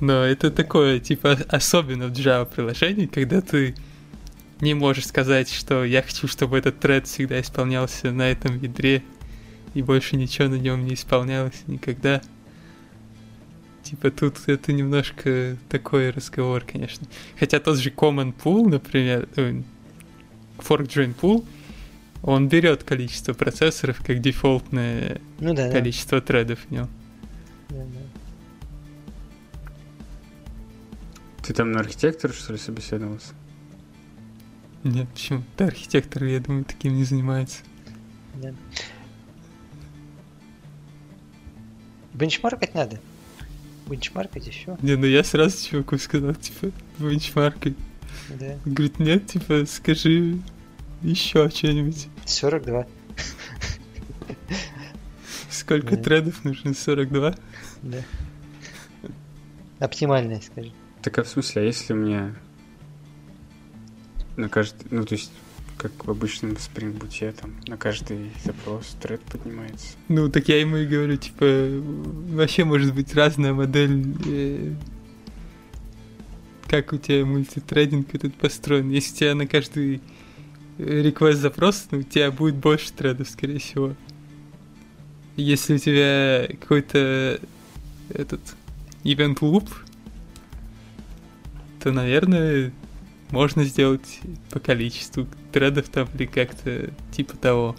[0.00, 3.74] Но это такое, типа, особенно в Java приложении, когда ты
[4.60, 9.02] не можешь сказать, что я хочу, чтобы этот тред всегда исполнялся на этом ядре,
[9.74, 12.20] и больше ничего на нем не исполнялось никогда.
[13.82, 17.06] Типа тут это немножко такой разговор, конечно.
[17.38, 19.62] Хотя тот же Common Pool, например, э,
[20.58, 21.44] Fork Join Pool,
[22.22, 25.72] он берет количество процессоров как дефолтное Ну да, да.
[25.72, 26.88] количество тредов в нем.
[27.70, 28.00] да, да.
[31.42, 33.32] Ты там на архитектора, что ли, собеседовался?
[34.84, 35.42] Нет, почему?
[35.58, 37.58] Да, архитектор, я думаю, таким не занимается.
[38.34, 38.52] да.
[42.14, 43.00] Бенчмаркать надо.
[43.88, 44.76] Бенчмаркать все.
[44.82, 47.76] Не, ну я сразу чуваку сказал, типа, бенчмаркой.
[48.38, 48.56] Да.
[48.66, 50.38] Он говорит, нет, типа, скажи
[51.02, 52.08] еще что-нибудь.
[52.26, 52.86] 42.
[55.50, 56.02] Сколько Да.
[56.02, 56.74] тредов нужно?
[56.74, 57.34] 42?
[57.82, 57.98] Да.
[59.78, 60.72] Оптимальное, скажи.
[61.02, 62.34] Так а в смысле, а если у меня
[64.40, 65.30] на каждый, ну то есть,
[65.76, 69.96] как в обычном спрингбуте, там, на каждый запрос тред поднимается.
[70.08, 71.44] Ну, так я ему и говорю, типа,
[72.34, 74.74] вообще может быть разная модель, э,
[76.68, 78.90] как у тебя мультитрейдинг этот построен.
[78.90, 80.02] Если у тебя на каждый
[80.78, 83.94] реквест запрос, ну, у тебя будет больше тредов, скорее всего.
[85.36, 87.40] Если у тебя какой-то
[88.10, 88.40] этот
[89.04, 89.68] event loop,
[91.82, 92.72] то, наверное,
[93.30, 94.20] можно сделать
[94.50, 97.76] по количеству тредов там или как-то типа того.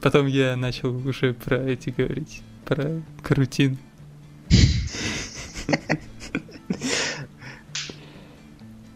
[0.00, 3.78] Потом я начал уже про эти говорить, про корутин.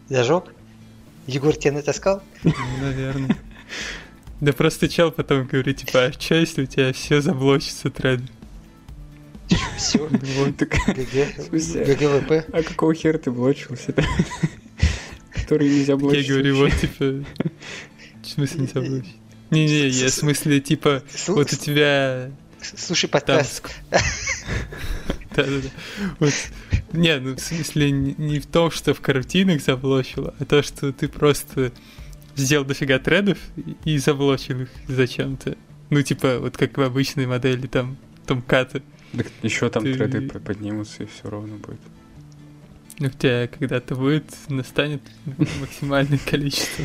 [0.09, 0.53] Зажег?
[1.27, 2.23] Егор тебя натаскал?
[2.43, 3.37] Ну, наверное.
[4.39, 8.21] Да просто чел потом говорит, типа, а что если у тебя все заблочится thread?
[9.77, 10.07] Все.
[10.07, 10.69] Вот так.
[10.69, 11.49] GG.
[11.51, 12.45] GGWP.
[12.53, 14.03] А какого хера ты блочился-то?
[15.41, 16.27] Который нельзя Я блочить.
[16.29, 17.25] говорю, вот, типа,
[18.23, 19.15] в смысле не заблочить?
[19.51, 22.31] Не-не, я в смысле, типа, вот у тебя
[22.61, 23.63] Слушай подкаст.
[25.35, 25.69] Да-да-да.
[26.19, 26.33] Вот.
[26.93, 31.07] Не, ну в смысле не в том, что в карутинах заблочило, а то, что ты
[31.07, 31.71] просто
[32.35, 33.37] сделал дофига тредов
[33.85, 35.55] и- заблочил их зачем-то.
[35.89, 38.81] Ну, типа, вот как в обычной модели там томката.
[39.15, 41.79] Так еще там Ты- треды по- поднимутся, и все ровно будет.
[42.99, 45.01] Ну, у тебя когда-то будет, настанет
[45.59, 46.83] максимальное количество.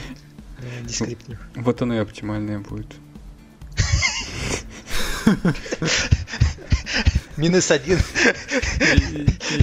[0.58, 1.40] Да, Дескрипторов.
[1.54, 2.94] Вот оно и оптимальное будет.
[7.38, 7.98] Минус один.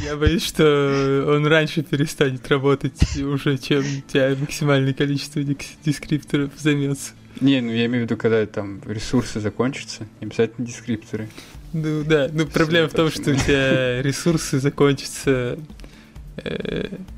[0.04, 5.43] Я боюсь, что он раньше перестанет работать уже, чем у тебя максимальное количество
[5.86, 7.12] дескрипторов займется.
[7.41, 11.30] Не, ну я имею в виду, когда там ресурсы закончатся, не обязательно дескрипторы.
[11.74, 15.58] Ну да, ну проблема в том, что у тебя ресурсы закончатся э,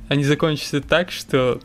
[0.09, 1.59] они закончатся так, что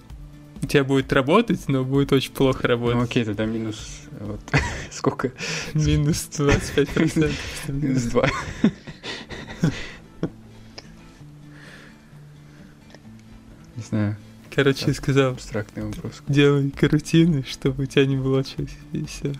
[0.63, 2.97] у тебя будет работать, но будет очень плохо работать.
[2.97, 4.01] Ну окей, тогда минус...
[4.21, 4.41] Вот,
[4.91, 5.33] сколько?
[5.75, 7.33] Минус 25%.
[7.69, 8.31] Минус 2.
[13.77, 14.17] Не знаю,
[14.55, 16.23] Короче, я сказал, абстрактный вопрос.
[16.29, 19.35] делай карутины, чтобы у тебя не было чего, и все.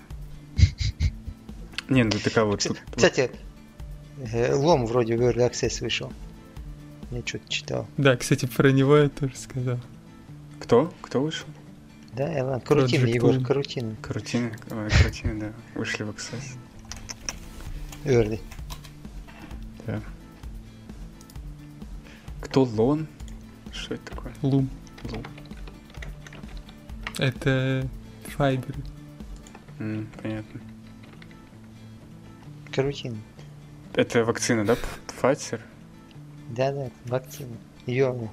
[1.89, 2.67] Не, ну такая вот...
[2.95, 3.31] Кстати,
[4.19, 6.13] э, Лом вроде в Early Access вышел.
[7.11, 7.87] Я что-то читал.
[7.97, 9.79] Да, кстати, про него я тоже сказал.
[10.61, 10.93] Кто?
[11.03, 11.47] Кто вышел?
[12.15, 13.45] Да, Элан, Project Егор, Loom.
[13.45, 13.97] Карутин.
[13.97, 14.57] Карутины.
[14.71, 15.53] Ой, Карутины, да.
[15.75, 16.57] Вышли в Access.
[18.05, 18.41] Early.
[19.87, 20.01] Да.
[22.41, 23.07] Кто Лон?
[23.71, 24.33] Что это такое?
[24.43, 24.71] Лум.
[25.11, 25.25] Лун.
[27.19, 27.87] Это
[28.37, 28.75] Файбер.
[29.79, 30.61] М, понятно.
[32.73, 33.21] Карутин.
[33.95, 34.77] Это вакцина, да?
[35.21, 35.61] Pfizer?
[36.51, 37.57] Да-да, вакцина.
[37.87, 38.31] Йо.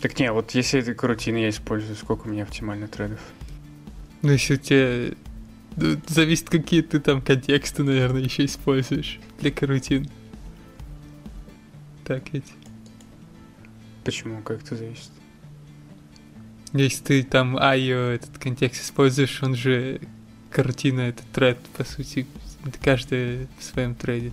[0.00, 3.20] Так не, вот если это карутины я использую, сколько у меня оптимально тредов?
[4.22, 5.16] Ну, если у тебя...
[5.76, 10.08] ну, зависит, какие ты там контексты, наверное, еще используешь для карутин.
[12.04, 12.52] Так ведь.
[14.04, 14.42] Почему?
[14.42, 15.10] Как это зависит?
[16.74, 20.00] Если ты там IO этот контекст используешь, он же
[20.50, 22.26] картина, это тред, по сути.
[22.66, 24.32] Это каждый в своем треде.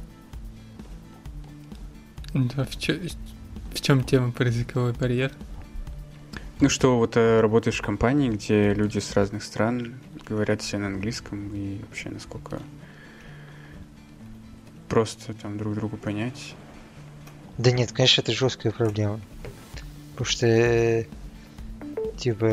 [2.34, 3.00] Ну, а в, чё-
[3.74, 5.32] в чем тема про языковой барьер?
[6.60, 9.96] Ну что, вот э, работаешь в компании, где люди с разных стран
[10.28, 12.62] говорят все на английском, и вообще насколько
[14.88, 16.56] просто там друг другу понять.
[17.58, 19.20] Да нет, конечно, это жесткая проблема.
[20.12, 21.06] Потому что, э,
[22.18, 22.46] типа,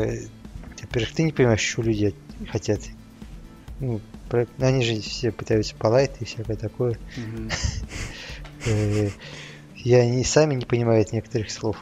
[0.81, 2.15] во-первых, ты не понимаешь, что люди
[2.51, 2.81] хотят.
[3.79, 6.97] Ну, про- они же все пытаются полайт и всякое такое.
[7.15, 7.49] Мгм.
[9.83, 11.77] И они сами не понимают некоторых слов.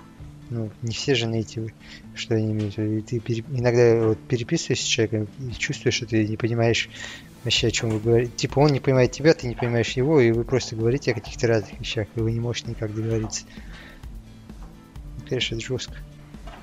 [0.49, 1.73] Ну, не все же нейтивы,
[2.15, 2.97] что они имеют в виду.
[2.97, 6.89] И ты пере- иногда вот переписываешься с человеком и чувствуешь, что ты не понимаешь
[7.43, 8.31] вообще, о чем вы говорите.
[8.35, 11.47] Типа он не понимает тебя, ты не понимаешь его, и вы просто говорите о каких-то
[11.47, 13.43] разных вещах, и вы не можете никак договориться.
[15.17, 15.95] Ну, Конечно, это жестко.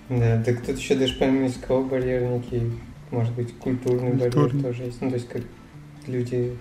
[0.08, 2.70] Да, так тут еще даже помимо языкового барьера некий,
[3.10, 4.62] может быть, культурный барьер Культурный.
[4.62, 5.00] тоже есть.
[5.02, 5.42] Ну, то есть, как
[6.06, 6.56] люди...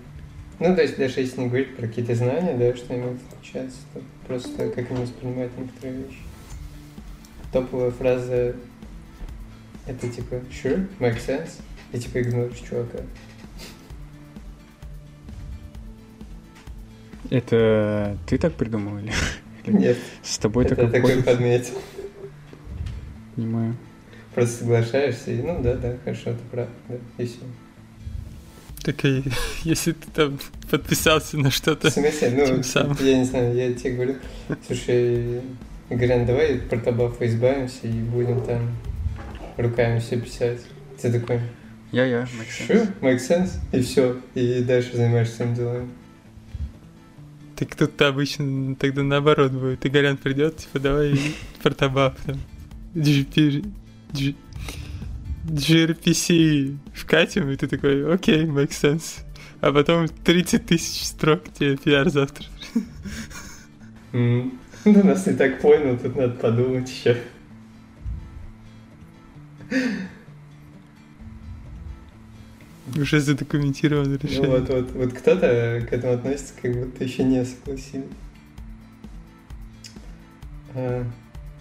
[0.60, 3.02] Ну, то есть, даже если не говорить про какие-то знания, да, что они
[3.32, 6.18] отличаются, то просто как они воспринимают некоторые вещи.
[7.52, 8.54] Топовая фраза
[9.86, 11.60] это типа sure, makes sense,
[11.92, 13.00] и типа игноришь чувака.
[17.30, 19.12] Это ты так придумал или
[19.66, 21.30] Нет, с тобой это так такой обходится?
[21.30, 21.74] подметил.
[23.34, 23.76] Понимаю.
[24.34, 27.38] Просто соглашаешься и, ну да, да, хорошо, ты прав, да, и все.
[28.84, 29.24] Так и
[29.64, 30.38] если ты там
[30.70, 32.30] подписался на В что-то, смысле?
[32.36, 32.96] Ну, Тем самым.
[33.00, 34.16] я не знаю, я тебе говорю,
[34.66, 35.40] слушай,
[35.90, 38.70] Игорян, давай от портобафа избавимся и будем там
[39.56, 40.60] руками все писать.
[41.00, 41.40] Ты такой,
[41.92, 42.90] Я-я, make sense.
[43.00, 43.50] Make sense?
[43.72, 44.16] И все.
[44.34, 45.88] И дальше занимаешься своими делами.
[47.56, 49.84] так тут обычно тогда наоборот будет.
[49.86, 51.18] Игорян придет, типа, давай
[51.62, 52.38] портобаф там.
[52.94, 53.64] GP,
[54.12, 54.34] G-
[55.46, 59.20] gRPC вкатим, и ты такой, окей, make sense.
[59.60, 62.46] А потом 30 тысяч строк тебе пиар завтра.
[64.12, 64.52] Ну,
[64.84, 67.16] нас не так понял, тут надо подумать еще.
[72.96, 74.48] Уже задокументировано Ну решение.
[74.50, 78.04] вот, вот, вот кто-то к этому относится, как будто еще не согласились.
[80.74, 81.04] А,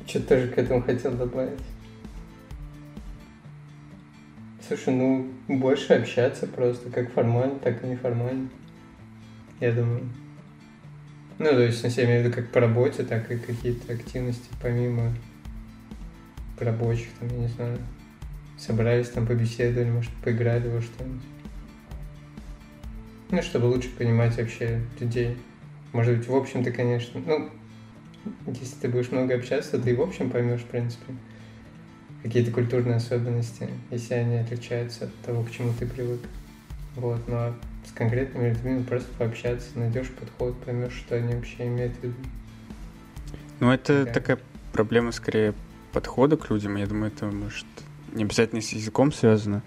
[0.06, 1.60] Что-то тоже к этому хотел добавить.
[4.66, 8.50] Слушай, ну, больше общаться просто, как формально, так и неформально.
[9.60, 10.10] Я думаю.
[11.38, 15.14] Ну, то есть, я имею в виду как по работе, так и какие-то активности помимо
[16.60, 17.78] рабочих, там, я не знаю,
[18.58, 21.24] собрались там, побеседовали, может, поиграли во что-нибудь.
[23.32, 25.38] Ну, чтобы лучше понимать вообще людей.
[25.92, 27.50] Может быть, в общем-то, конечно, ну,
[28.48, 31.14] если ты будешь много общаться, ты и в общем поймешь, в принципе,
[32.24, 36.22] какие-то культурные особенности, если они отличаются от того, к чему ты привык.
[36.96, 37.56] Вот, ну а
[37.86, 42.16] с конкретными людьми ну, просто пообщаться, найдешь подход, поймешь, что они вообще имеют в виду.
[43.60, 44.12] Ну, это Да.
[44.12, 44.40] такая
[44.72, 45.54] проблема скорее
[45.92, 46.78] подхода к людям.
[46.78, 47.66] Я думаю, это может
[48.14, 49.62] не обязательно с языком связано.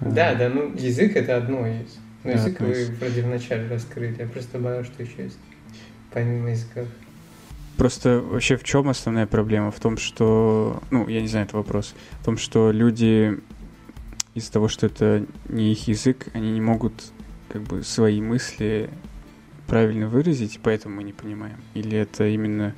[0.00, 1.98] Да, А, да, ну язык это одно из.
[2.24, 5.38] Ну, Да, язык вы вроде вначале раскрыли, я просто добавил, что еще есть,
[6.10, 6.84] помимо языка.
[7.78, 9.70] Просто вообще в чем основная проблема?
[9.70, 13.38] В том, что, ну, я не знаю, это вопрос, в том, что люди
[14.34, 16.92] из-за того, что это не их язык, они не могут
[17.48, 18.90] как бы свои мысли
[19.68, 21.58] правильно выразить, и поэтому мы не понимаем.
[21.74, 22.74] Или это именно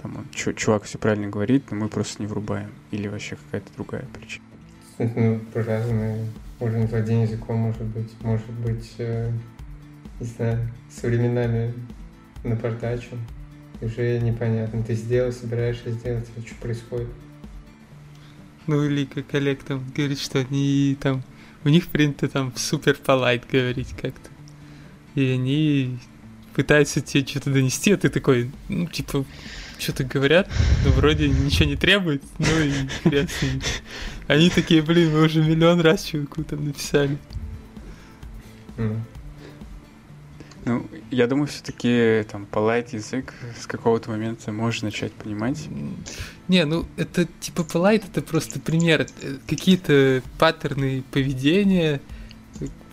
[0.00, 2.70] там он, чувак все правильно говорит, но мы просто не врубаем.
[2.90, 4.44] Или вообще какая-то другая причина.
[4.98, 6.26] Ну, разные
[6.58, 8.10] уровень владения языком может быть.
[8.22, 9.30] Может быть, э,
[10.20, 11.74] не знаю, с временами
[13.80, 14.82] Уже непонятно.
[14.82, 17.08] Ты сделал, собираешься сделать, а что происходит?
[18.66, 21.22] Ну или как Олег там говорит, что они там
[21.64, 24.30] у них принято там супер полайт говорить как-то.
[25.14, 25.98] И они
[26.54, 29.24] пытаются тебе что-то донести, а ты такой, ну, типа,
[29.78, 30.48] что-то говорят,
[30.84, 32.72] но вроде ничего не требует, ну и
[33.02, 33.28] хрен
[34.28, 37.18] Они такие, блин, мы уже миллион раз чуваку там написали.
[40.64, 45.68] Ну, я думаю, все-таки там полайт язык с какого-то момента можно начать понимать.
[46.48, 49.06] Не, ну это типа полайт это просто пример.
[49.22, 52.00] Э, какие-то паттерны поведения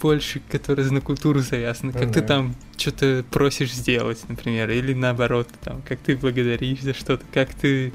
[0.01, 1.91] больше, которые на культуру завязаны.
[1.91, 2.13] Как mm-hmm.
[2.13, 7.53] ты там что-то просишь сделать, например, или наоборот, там, как ты благодаришь за что-то, как
[7.53, 7.91] ты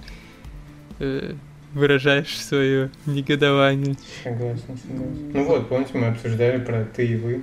[0.99, 1.35] э,
[1.73, 3.97] выражаешь свое негодование.
[4.23, 5.31] Согласен, согласен.
[5.33, 7.43] Ну вот, помните, мы обсуждали про ты и вы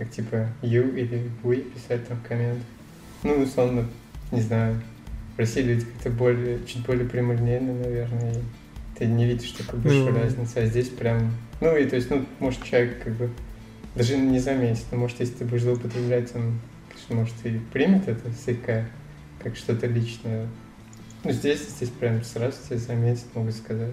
[0.00, 2.62] как типа you или вы писать там коммент.
[3.22, 3.86] Ну, условно,
[4.32, 4.80] не знаю,
[5.36, 8.38] в России люди как-то более, чуть более прямолинейно, наверное, и
[8.96, 10.22] ты не видишь такой большой mm-hmm.
[10.22, 11.30] разницы, а здесь прям,
[11.60, 13.28] ну, и то есть, ну, может, человек как бы
[13.94, 18.32] даже не заметит, но может, если ты будешь злоупотреблять, он, конечно, может, и примет это
[18.32, 18.86] слегка,
[19.42, 20.48] как что-то личное.
[21.24, 23.92] Ну, здесь, здесь прям сразу тебе заметят, могут сказать,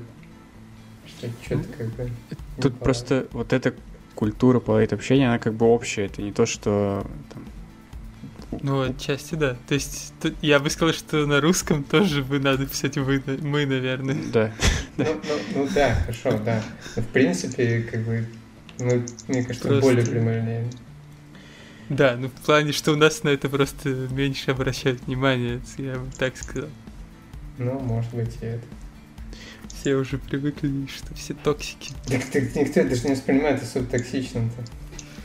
[1.06, 2.10] что что-то как бы...
[2.62, 3.74] Тут просто вот это
[4.18, 7.46] культура половит общения, она как бы общая, это не то, что там,
[8.64, 9.56] ну, отчасти да.
[9.68, 13.66] То есть тут, я бы сказал, что на русском тоже бы надо писать вы, мы,
[13.66, 14.18] наверное.
[14.34, 14.52] Да.
[14.98, 16.64] Ну, ну, ну да, хорошо, да.
[16.96, 18.26] Но в принципе, как бы,
[18.80, 19.82] ну, мне кажется, просто...
[19.82, 20.70] более прямолинейно.
[21.90, 26.10] Да, ну в плане, что у нас на это просто меньше обращают внимание, я бы
[26.18, 26.70] так сказал.
[27.60, 28.66] Ну, может быть, и это
[29.80, 31.94] все уже привыкли, что все токсики.
[32.08, 34.64] Так, так никто даже не воспринимает особо токсичным-то.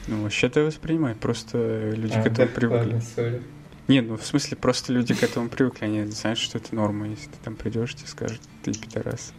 [0.08, 2.92] Ну, вообще-то воспринимает, просто люди а, к этому да, привыкли.
[2.94, 3.42] Ладно, sorry.
[3.88, 7.26] Не, ну в смысле, просто люди к этому привыкли, они знают, что это норма, если
[7.26, 9.32] ты там придешь, тебе скажут, ты пидорас.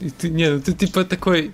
[0.00, 1.52] И ты, не, ну ты типа такой,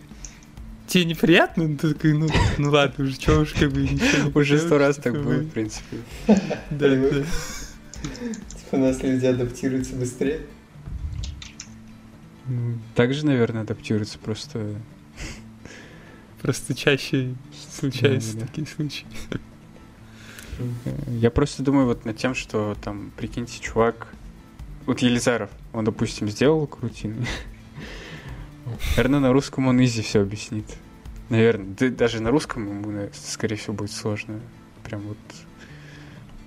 [0.87, 3.89] тебе неприятно, ну ты такой, ну, ну ладно, уже что уж как бы
[4.35, 5.99] Уже сто раз так было, в принципе.
[6.27, 6.37] Да,
[6.71, 6.97] да.
[6.97, 10.41] Типа у нас люди адаптируются быстрее.
[12.95, 14.75] Также, наверное, адаптируется просто...
[16.43, 17.35] Просто чаще
[17.73, 18.47] случаются да, да.
[18.47, 19.07] такие случаи.
[21.09, 24.13] Я просто думаю вот над тем, что там, прикиньте, чувак,
[24.87, 27.27] вот Елизаров, он, допустим, сделал крутины.
[28.97, 30.65] Наверное, на русском он изи все объяснит.
[31.29, 34.41] Наверное, да, даже на русском ему, скорее всего, будет сложно.
[34.85, 35.19] Прям вот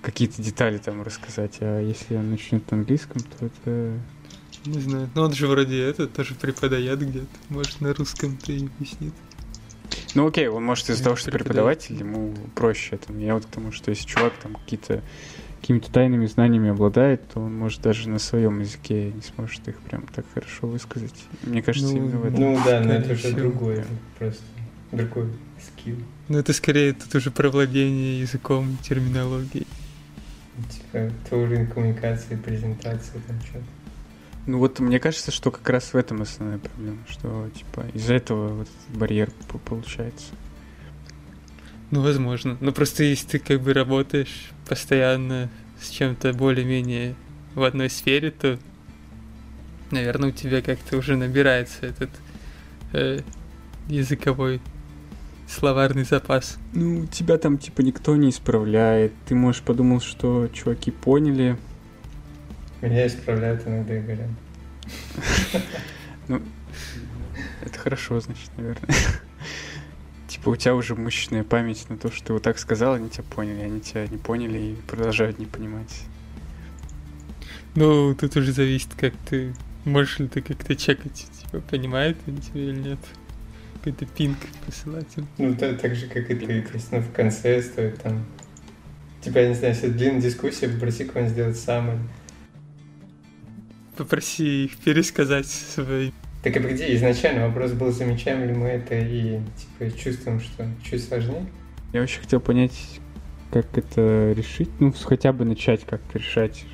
[0.00, 1.58] какие-то детали там рассказать.
[1.60, 3.98] А если он начнет на английском, то это
[4.66, 5.10] не знаю.
[5.14, 7.26] Но он же вроде это тоже преподает где-то.
[7.48, 9.14] Может, на русском ты и объяснит.
[10.14, 13.12] Ну окей, он может из-за того, что преподаватель, ему проще это.
[13.14, 15.02] Я вот к тому, что если чувак там какие-то
[15.60, 20.02] какими-то тайными знаниями обладает, то он может даже на своем языке не сможет их прям
[20.12, 21.14] так хорошо высказать.
[21.44, 22.40] Мне кажется, ну, именно в этом.
[22.40, 23.86] Ну да, но это уже другое,
[24.18, 24.42] просто
[24.90, 25.28] другой
[25.62, 25.98] скилл.
[26.28, 29.66] Ну это скорее тут уже про владение языком, терминологией.
[30.68, 33.64] Типа, уровень коммуникации, презентации, там что-то.
[34.46, 38.48] Ну вот мне кажется, что как раз в этом основная проблема, что типа из-за этого
[38.48, 39.30] вот барьер
[39.64, 40.32] получается.
[41.92, 42.56] Ну, возможно.
[42.60, 47.14] Но просто если ты как бы работаешь постоянно с чем-то более-менее
[47.54, 48.58] в одной сфере, то,
[49.90, 52.08] наверное, у тебя как-то уже набирается этот
[52.94, 53.20] э,
[53.88, 54.62] языковой
[55.46, 56.56] словарный запас.
[56.72, 59.12] Ну, тебя там типа никто не исправляет.
[59.26, 61.58] Ты, можешь подумал, что чуваки поняли,
[62.82, 64.28] меня исправляют иногда и говорят.
[66.28, 66.42] Ну,
[67.62, 68.94] это хорошо, значит, наверное.
[70.28, 73.24] Типа у тебя уже мышечная память на то, что ты вот так сказал, они тебя
[73.24, 76.02] поняли, они тебя не поняли и продолжают не понимать.
[77.74, 79.54] Ну, тут уже зависит, как ты...
[79.84, 82.98] Можешь ли ты как-то чекать, типа, понимают они тебя или нет?
[83.74, 85.26] Какой-то пинг посылать им.
[85.38, 86.64] Ну, да, так же, как и ты.
[86.72, 88.24] Есть, ну, в конце стоит там...
[89.22, 91.98] Типа, я не знаю, если длинная дискуссия, попроси кого-нибудь сделать самый
[93.96, 96.12] попроси их пересказать свои.
[96.42, 101.04] Так и погоди, изначально вопрос был, замечаем ли мы это и типа чувствуем, что чуть
[101.04, 101.46] сложнее?
[101.92, 103.00] Я вообще хотел понять,
[103.52, 106.64] как это решить, ну, хотя бы начать как-то решать.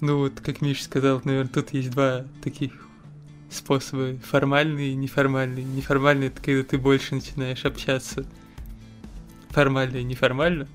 [0.00, 2.72] Ну вот, как Миша сказал, наверное, тут есть два таких
[3.48, 4.16] способа.
[4.22, 5.62] Формальный и неформальный.
[5.62, 8.26] Неформальный— это когда ты больше начинаешь общаться
[9.50, 10.66] формально и неформально.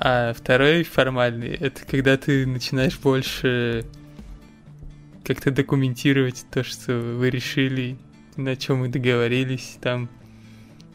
[0.00, 3.84] А второй формальный— это когда ты начинаешь больше
[5.24, 7.98] как-то документировать то, что вы решили,
[8.36, 10.08] на чем мы договорились, там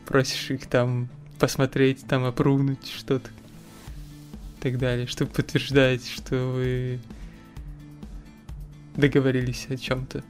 [0.05, 6.99] просишь их там посмотреть, там опрувнуть что-то и так далее, чтобы подтверждать, что вы
[8.95, 10.23] договорились о чем-то.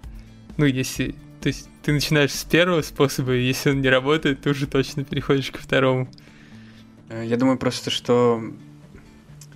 [0.57, 1.13] Ну, если...
[1.41, 5.03] То есть ты начинаешь с первого способа, и если он не работает, ты уже точно
[5.03, 6.09] переходишь ко второму.
[7.13, 8.43] Э, Я думаю просто, что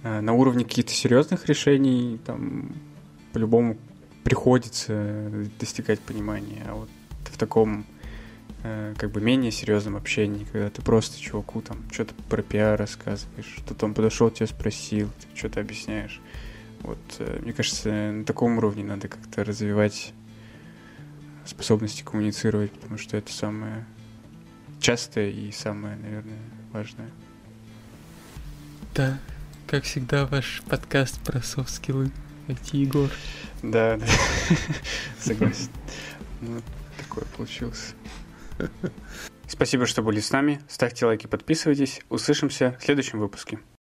[0.04, 2.72] э, на уровне каких-то серьезных решений там
[3.34, 3.78] по-любому
[4.24, 6.90] приходится достигать понимания, а вот
[7.26, 7.86] в таком
[8.64, 13.56] э, как бы менее серьезном общении, когда ты просто чуваку там что-то про пиар рассказываешь,
[13.58, 16.22] что-то он подошел, тебя спросил, ты что-то объясняешь.
[16.82, 17.00] Вот,
[17.42, 20.14] мне кажется, на таком уровне надо как-то развивать
[21.44, 23.84] способности коммуницировать, потому что это самое
[24.80, 26.38] частое и самое, наверное,
[26.72, 27.10] важное.
[28.94, 29.20] Да,
[29.68, 32.12] как всегда, ваш подкаст про софт-скиллы.
[32.48, 33.10] IT Егор.
[33.62, 34.06] Да, да,
[35.20, 35.70] согласен.
[36.42, 36.62] Ну,
[36.98, 37.94] такое получилось.
[39.48, 40.62] Спасибо, что были с нами.
[40.68, 42.02] Ставьте лайки, подписывайтесь.
[42.10, 43.60] Услышимся в следующем выпуске.